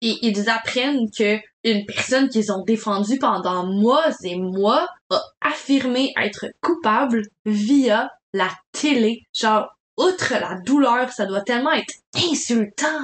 [0.00, 6.12] et ils apprennent que une personne qu'ils ont défendue pendant mois et mois a affirmé
[6.20, 9.22] être coupable via la télé.
[9.32, 11.94] Genre, outre la douleur, ça doit tellement être
[12.30, 13.00] insultant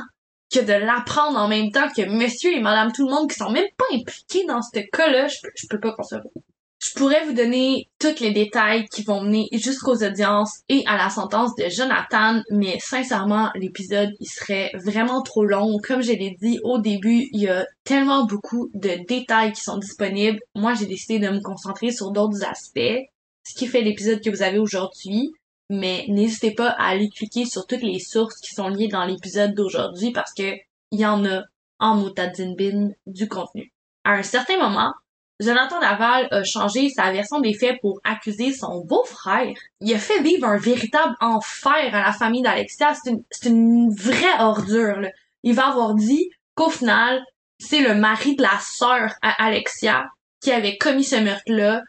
[0.52, 3.50] que de l'apprendre en même temps que monsieur et madame tout le monde qui sont
[3.50, 6.32] même pas impliqués dans ce cas-là, je peux, je peux pas concevoir.
[6.80, 11.10] Je pourrais vous donner tous les détails qui vont mener jusqu'aux audiences et à la
[11.10, 15.76] sentence de Jonathan, mais sincèrement, l'épisode, il serait vraiment trop long.
[15.86, 19.76] Comme je l'ai dit au début, il y a tellement beaucoup de détails qui sont
[19.76, 20.40] disponibles.
[20.54, 23.04] Moi, j'ai décidé de me concentrer sur d'autres aspects,
[23.44, 25.32] ce qui fait l'épisode que vous avez aujourd'hui.
[25.68, 29.54] Mais n'hésitez pas à aller cliquer sur toutes les sources qui sont liées dans l'épisode
[29.54, 30.54] d'aujourd'hui parce que
[30.92, 31.42] il y en a
[31.78, 33.70] en motadine bin du contenu.
[34.04, 34.94] À un certain moment,
[35.40, 39.54] Jonathan Daval a changé sa version des faits pour accuser son beau-frère.
[39.80, 42.92] Il a fait vivre un véritable enfer à la famille d'Alexia.
[43.30, 45.00] C'est une, vraie ordure.
[45.42, 47.24] Il va avoir dit qu'au final,
[47.58, 50.10] c'est le mari de la sœur à Alexia
[50.42, 51.82] qui avait commis ce meurtre-là,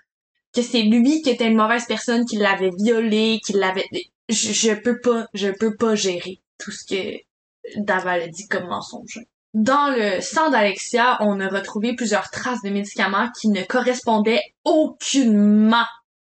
[0.53, 3.85] que c'est lui qui était une mauvaise personne, qui l'avait violé, qui l'avait...
[4.29, 7.17] Je, je peux pas, je peux pas gérer tout ce que
[7.77, 9.19] Daval a dit comme mensonge.
[9.53, 15.85] Dans le sang d'Alexia, on a retrouvé plusieurs traces de médicaments qui ne correspondaient aucunement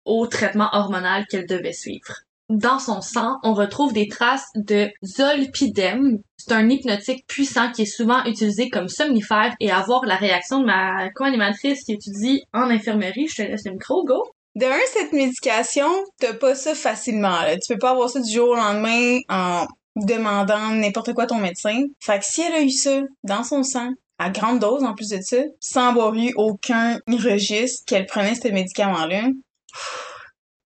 [0.05, 2.21] au traitement hormonal qu'elle devait suivre.
[2.49, 6.19] Dans son sang, on retrouve des traces de zolpidem.
[6.37, 10.65] C'est un hypnotique puissant qui est souvent utilisé comme somnifère et avoir la réaction de
[10.65, 13.27] ma co-animatrice qui étudie en infirmerie.
[13.27, 14.23] Je te laisse le micro, go!
[14.55, 15.89] De un, cette médication,
[16.19, 17.41] t'as pas ça facilement.
[17.41, 17.57] Là.
[17.57, 19.67] Tu peux pas avoir ça du jour au lendemain en
[20.05, 21.83] demandant n'importe quoi ton médecin.
[21.99, 25.09] Fait que si elle a eu ça dans son sang, à grande dose en plus
[25.09, 29.23] de ça, sans avoir eu aucun registre qu'elle prenait ce médicament-là,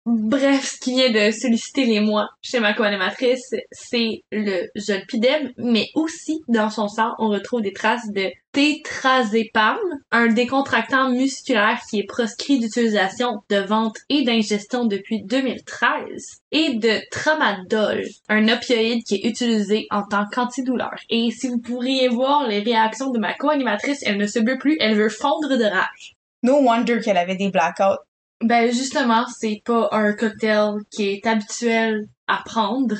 [0.08, 5.89] Bref, ce qui vient de solliciter les mois chez ma co-animatrice, c'est le zolpidem, mais
[5.93, 9.78] aussi dans son sang, on retrouve des traces de tétrazépam,
[10.12, 16.99] un décontractant musculaire qui est proscrit d'utilisation, de vente et d'ingestion depuis 2013, et de
[17.12, 20.95] tramadol, un opioïde qui est utilisé en tant qu'antidouleur.
[21.12, 24.78] Et si vous pourriez voir les réactions de ma co-animatrice, elle ne se veut plus,
[24.80, 26.16] elle veut fondre de rage.
[26.41, 28.02] no wonder qu'elle avait des blackouts.
[28.42, 32.98] Ben justement, c'est pas un cocktail qui est habituel à prendre.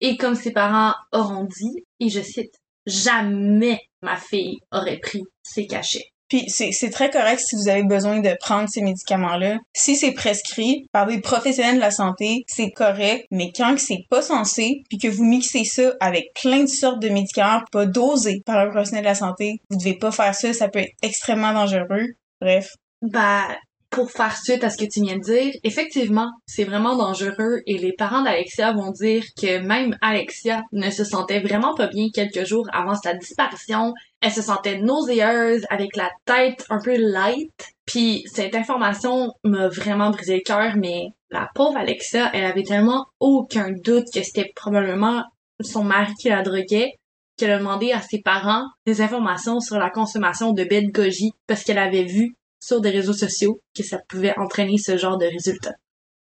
[0.00, 2.54] Et comme ses parents auront dit, et je cite,
[2.86, 6.12] jamais ma fille aurait pris ses cachets.
[6.28, 9.58] Puis c'est c'est très correct si vous avez besoin de prendre ces médicaments-là.
[9.74, 13.26] Si c'est prescrit par des professionnels de la santé, c'est correct.
[13.30, 17.00] Mais quand que c'est pas censé, puis que vous mixez ça avec plein de sortes
[17.00, 20.52] de médicaments pas dosés par un professionnel de la santé, vous devez pas faire ça.
[20.52, 22.08] Ça peut être extrêmement dangereux.
[22.40, 22.74] Bref.
[23.00, 23.46] Ben,
[23.90, 27.78] pour faire suite à ce que tu viens de dire, effectivement, c'est vraiment dangereux et
[27.78, 32.44] les parents d'Alexia vont dire que même Alexia ne se sentait vraiment pas bien quelques
[32.44, 33.94] jours avant sa disparition.
[34.20, 37.52] Elle se sentait nauséeuse, avec la tête un peu light.
[37.86, 43.06] Puis cette information m'a vraiment brisé le cœur, mais la pauvre Alexia, elle avait tellement
[43.20, 45.24] aucun doute que c'était probablement
[45.60, 46.92] son mari qui la droguait
[47.38, 51.62] qu'elle a demandé à ses parents des informations sur la consommation de bêtes goji parce
[51.62, 55.76] qu'elle avait vu sur des réseaux sociaux que ça pouvait entraîner ce genre de résultats.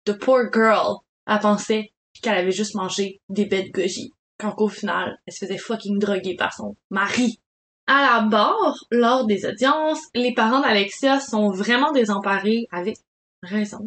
[0.05, 5.17] The poor girl, elle pensait qu'elle avait juste mangé des bêtes goji, quand qu'au final,
[5.25, 7.39] elle se faisait fucking droguer par son mari.
[7.87, 12.97] À la barre, lors des audiences, les parents d'Alexia sont vraiment désemparés avec
[13.43, 13.79] raison.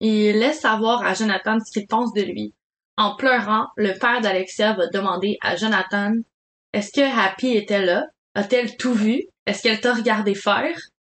[0.00, 2.54] Ils laissent savoir à Jonathan ce qu'ils pensent de lui.
[2.98, 6.12] En pleurant, le père d'Alexia va demander à Jonathan
[6.72, 8.06] Est-ce que Happy était là?
[8.34, 9.22] A-t-elle tout vu?
[9.46, 10.76] Est-ce qu'elle t'a regardé faire?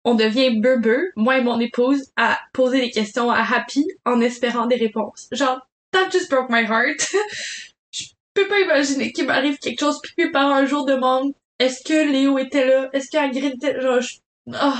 [0.09, 4.65] On devient beubeux, moi et mon épouse, à poser des questions à Happy en espérant
[4.65, 5.27] des réponses.
[5.33, 5.59] Genre,
[5.91, 7.13] that just broke my heart.
[7.91, 11.83] Je peux pas imaginer qu'il m'arrive quelque chose puis mes parents un jour demandent est-ce
[11.83, 12.89] que Léo était là?
[12.93, 13.99] Est-ce qu'Agrid était là?
[13.99, 14.15] Je-
[14.47, 14.73] oh.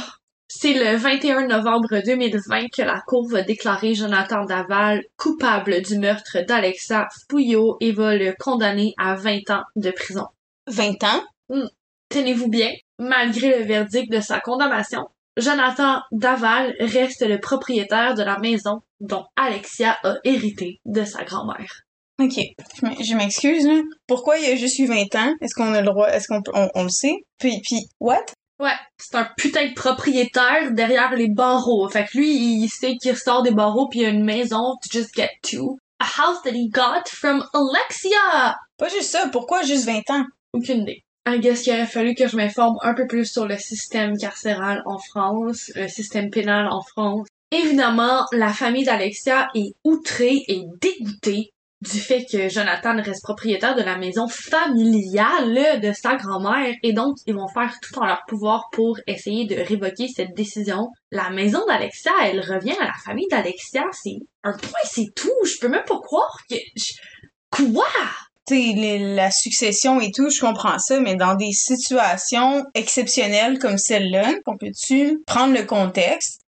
[0.47, 6.37] C'est le 21 novembre 2020 que la Cour va déclarer Jonathan Daval coupable du meurtre
[6.47, 10.27] d'Alexa Fouillot et va le condamner à 20 ans de prison.
[10.67, 11.23] 20 ans?
[12.09, 18.39] Tenez-vous bien, malgré le verdict de sa condamnation, Jonathan Daval reste le propriétaire de la
[18.39, 21.83] maison dont Alexia a hérité de sa grand-mère.
[22.19, 22.39] Ok.
[22.81, 23.81] Je m'excuse, là.
[24.07, 25.33] Pourquoi il a juste eu 20 ans?
[25.39, 26.07] Est-ce qu'on a le droit?
[26.09, 27.15] Est-ce qu'on on, on le sait?
[27.37, 28.25] Puis, puis, what?
[28.59, 31.87] Ouais, c'est un putain de propriétaire derrière les barreaux.
[31.89, 34.89] Fait que lui, il sait qu'il sort des barreaux puis il a une maison to
[34.91, 35.77] just get to.
[35.99, 38.55] A house that he got from Alexia!
[38.77, 39.29] Pas juste ça.
[39.31, 40.25] Pourquoi juste 20 ans?
[40.53, 41.03] Aucune idée.
[41.29, 44.81] I guess qu'il aurait fallu que je m'informe un peu plus sur le système carcéral
[44.85, 47.27] en France, le système pénal en France.
[47.51, 51.51] Évidemment, la famille d'Alexia est outrée et dégoûtée
[51.81, 57.17] du fait que Jonathan reste propriétaire de la maison familiale de sa grand-mère et donc
[57.25, 60.87] ils vont faire tout en leur pouvoir pour essayer de révoquer cette décision.
[61.11, 65.29] La maison d'Alexia, elle revient à la famille d'Alexia, c'est un point, c'est tout.
[65.45, 66.55] Je peux même pas croire que...
[67.51, 67.85] Quoi?
[68.47, 74.33] Sais, la succession et tout, je comprends ça, mais dans des situations exceptionnelles comme celle-là,
[74.45, 76.41] on peut-tu prendre le contexte?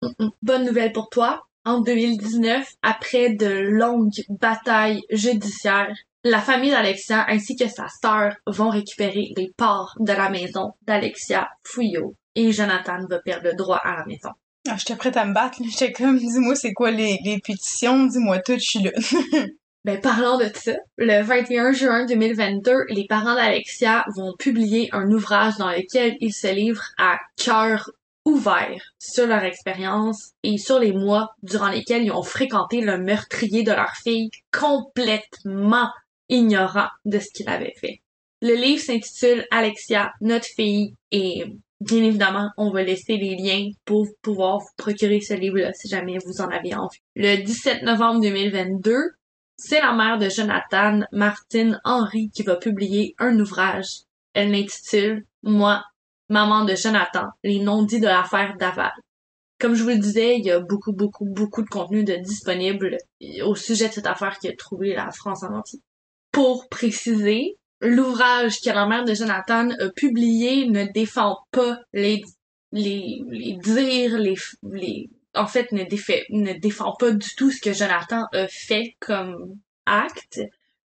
[0.42, 1.42] Bonne nouvelle pour toi.
[1.64, 5.94] En 2019, après de longues batailles judiciaires,
[6.24, 11.48] la famille d'Alexia ainsi que sa sœur vont récupérer les parts de la maison d'Alexia
[11.64, 14.30] Fouillot et Jonathan va perdre le droit à la maison.
[14.68, 18.38] Ah, j'étais prête à me battre, j'étais comme, dis-moi c'est quoi les, les pétitions, dis-moi
[18.40, 18.90] tout, je suis là.
[19.84, 25.56] Ben, parlant de ça, le 21 juin 2022, les parents d'Alexia vont publier un ouvrage
[25.56, 27.90] dans lequel ils se livrent à cœur
[28.24, 33.62] ouvert sur leur expérience et sur les mois durant lesquels ils ont fréquenté le meurtrier
[33.62, 35.90] de leur fille complètement
[36.28, 38.00] ignorant de ce qu'il avait fait.
[38.42, 41.44] Le livre s'intitule Alexia, notre fille et
[41.80, 46.18] bien évidemment, on va laisser les liens pour pouvoir vous procurer ce livre-là si jamais
[46.24, 46.98] vous en avez envie.
[47.16, 48.92] Le 17 novembre 2022,
[49.58, 54.04] c'est la mère de Jonathan, Martine Henry, qui va publier un ouvrage.
[54.32, 55.82] Elle l'intitule Moi,
[56.28, 58.92] maman de Jonathan, les non-dits de l'affaire Daval.
[59.58, 62.96] Comme je vous le disais, il y a beaucoup, beaucoup, beaucoup de contenu disponible
[63.44, 65.80] au sujet de cette affaire qui a trouvé la France en entier.
[66.30, 72.22] Pour préciser, l'ouvrage que la mère de Jonathan a publié ne défend pas les,
[72.70, 77.72] les, les dires, les, en fait, ne, défait, ne défend pas du tout ce que
[77.72, 80.40] Jonathan a fait comme acte,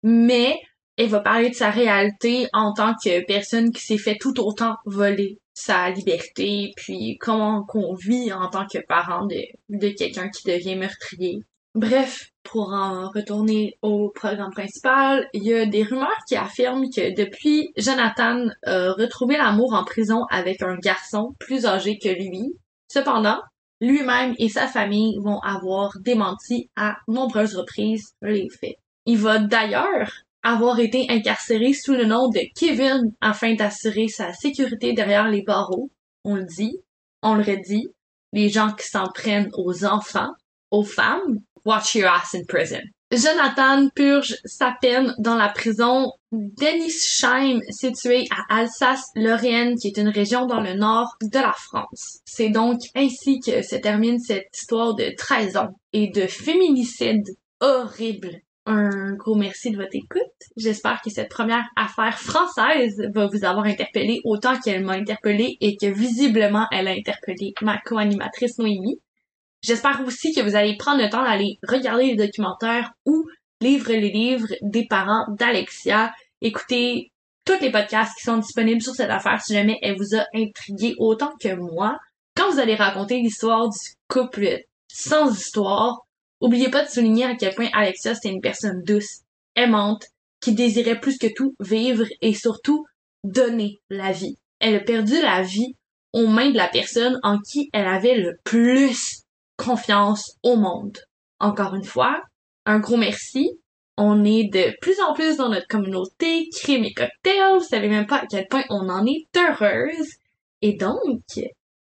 [0.03, 0.59] mais
[0.97, 4.75] elle va parler de sa réalité en tant que personne qui s'est fait tout autant
[4.85, 10.47] voler sa liberté, puis comment qu'on vit en tant que parent de, de quelqu'un qui
[10.47, 11.39] devient meurtrier.
[11.73, 17.15] Bref, pour en retourner au programme principal, il y a des rumeurs qui affirment que
[17.15, 22.53] depuis Jonathan a retrouvé l'amour en prison avec un garçon plus âgé que lui.
[22.89, 23.39] Cependant,
[23.81, 28.77] lui-même et sa famille vont avoir démenti à nombreuses reprises les faits.
[29.05, 30.11] Il va d'ailleurs
[30.43, 35.89] avoir été incarcéré sous le nom de Kevin afin d'assurer sa sécurité derrière les barreaux.
[36.23, 36.77] On le dit,
[37.23, 37.89] on le redit,
[38.31, 40.31] les gens qui s'en prennent aux enfants,
[40.69, 42.81] aux femmes, watch your ass in prison.
[43.11, 50.45] Jonathan purge sa peine dans la prison d'Enisheim, située à Alsace-Lorraine, qui est une région
[50.45, 52.19] dans le nord de la France.
[52.23, 57.27] C'est donc ainsi que se termine cette histoire de trahison et de féminicide
[57.59, 58.39] horrible.
[58.65, 60.21] Un gros merci de votre écoute.
[60.55, 65.75] J'espère que cette première affaire française va vous avoir interpellé autant qu'elle m'a interpellé et
[65.75, 69.01] que visiblement elle a interpellé ma co-animatrice Noémie.
[69.63, 73.25] J'espère aussi que vous allez prendre le temps d'aller regarder les documentaires ou
[73.61, 77.11] lire les livres des parents d'Alexia, écouter
[77.45, 80.95] tous les podcasts qui sont disponibles sur cette affaire si jamais elle vous a intrigué
[80.97, 81.97] autant que moi.
[82.35, 85.99] Quand vous allez raconter l'histoire du couple sans histoire,
[86.39, 89.21] oubliez pas de souligner à quel point Alexia c'était une personne douce,
[89.55, 90.05] aimante,
[90.41, 92.85] qui désirait plus que tout vivre et surtout
[93.23, 94.37] donner la vie.
[94.59, 95.75] Elle a perdu la vie
[96.13, 99.21] aux mains de la personne en qui elle avait le plus
[99.61, 100.97] confiance au monde.
[101.39, 102.21] Encore une fois,
[102.65, 103.49] un gros merci.
[103.97, 107.59] On est de plus en plus dans notre communauté, crime et cocktails.
[107.59, 110.09] Vous savez même pas à quel point on en est heureuse.
[110.61, 111.21] Et donc,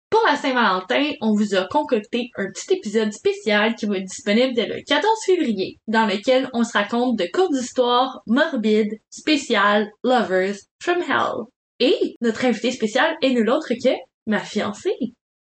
[0.09, 4.53] pour la Saint-Valentin, on vous a concocté un petit épisode spécial qui va être disponible
[4.55, 10.55] dès le 14 février, dans lequel on se raconte de courtes histoires morbides, spéciales, lovers
[10.81, 11.45] from hell.
[11.79, 13.89] Et notre invité spécial est nul autre que
[14.25, 14.95] ma fiancée.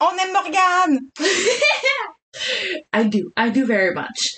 [0.01, 1.01] On aime Morgane!
[2.93, 4.37] I do, I do very much.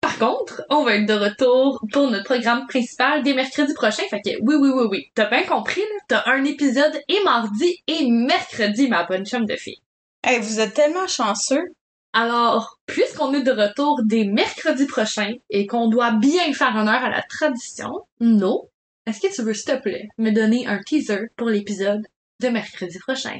[0.00, 4.02] Par contre, on va être de retour pour notre programme principal dès mercredi prochain.
[4.08, 5.10] Fait que oui, oui, oui, oui.
[5.14, 5.98] T'as bien compris, là?
[6.08, 9.80] T'as un épisode et mardi et mercredi, ma bonne chum de fille.
[10.24, 11.74] Hey, vous êtes tellement chanceux.
[12.12, 17.10] Alors, puisqu'on est de retour dès mercredi prochain et qu'on doit bien faire honneur à
[17.10, 18.68] la tradition, non,
[19.06, 22.06] est-ce que tu veux, s'il te plaît, me donner un teaser pour l'épisode
[22.40, 23.38] de mercredi prochain?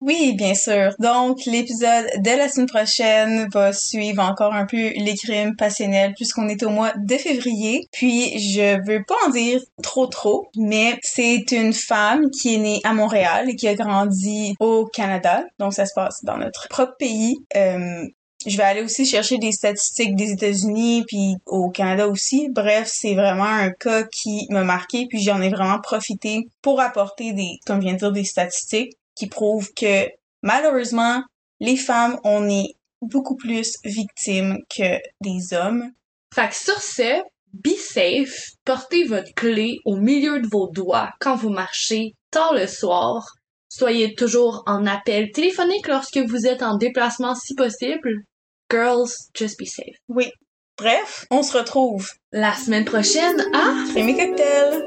[0.00, 0.94] Oui, bien sûr.
[0.98, 6.48] Donc, l'épisode de la semaine prochaine va suivre encore un peu les crimes passionnels puisqu'on
[6.48, 7.86] est au mois de février.
[7.92, 12.80] Puis, je veux pas en dire trop trop, mais c'est une femme qui est née
[12.84, 15.44] à Montréal et qui a grandi au Canada.
[15.58, 17.36] Donc, ça se passe dans notre propre pays.
[17.54, 18.06] Euh,
[18.46, 22.48] je vais aller aussi chercher des statistiques des États-Unis puis au Canada aussi.
[22.48, 27.34] Bref, c'est vraiment un cas qui m'a marqué puis j'en ai vraiment profité pour apporter
[27.34, 30.08] des, comme je de dire, des statistiques qui prouve que
[30.42, 31.22] malheureusement,
[31.60, 35.90] les femmes, on est beaucoup plus victimes que des hommes.
[36.34, 37.20] Fait que sur ce,
[37.52, 42.66] be safe, portez votre clé au milieu de vos doigts quand vous marchez tard le
[42.66, 43.34] soir.
[43.68, 48.22] Soyez toujours en appel téléphonique lorsque vous êtes en déplacement si possible.
[48.70, 49.96] Girls, just be safe.
[50.08, 50.30] Oui.
[50.78, 54.82] Bref, on se retrouve La semaine prochaine à Crémy Cocktail.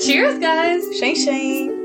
[0.00, 0.98] Cheers guys!
[0.98, 1.75] Chien chien.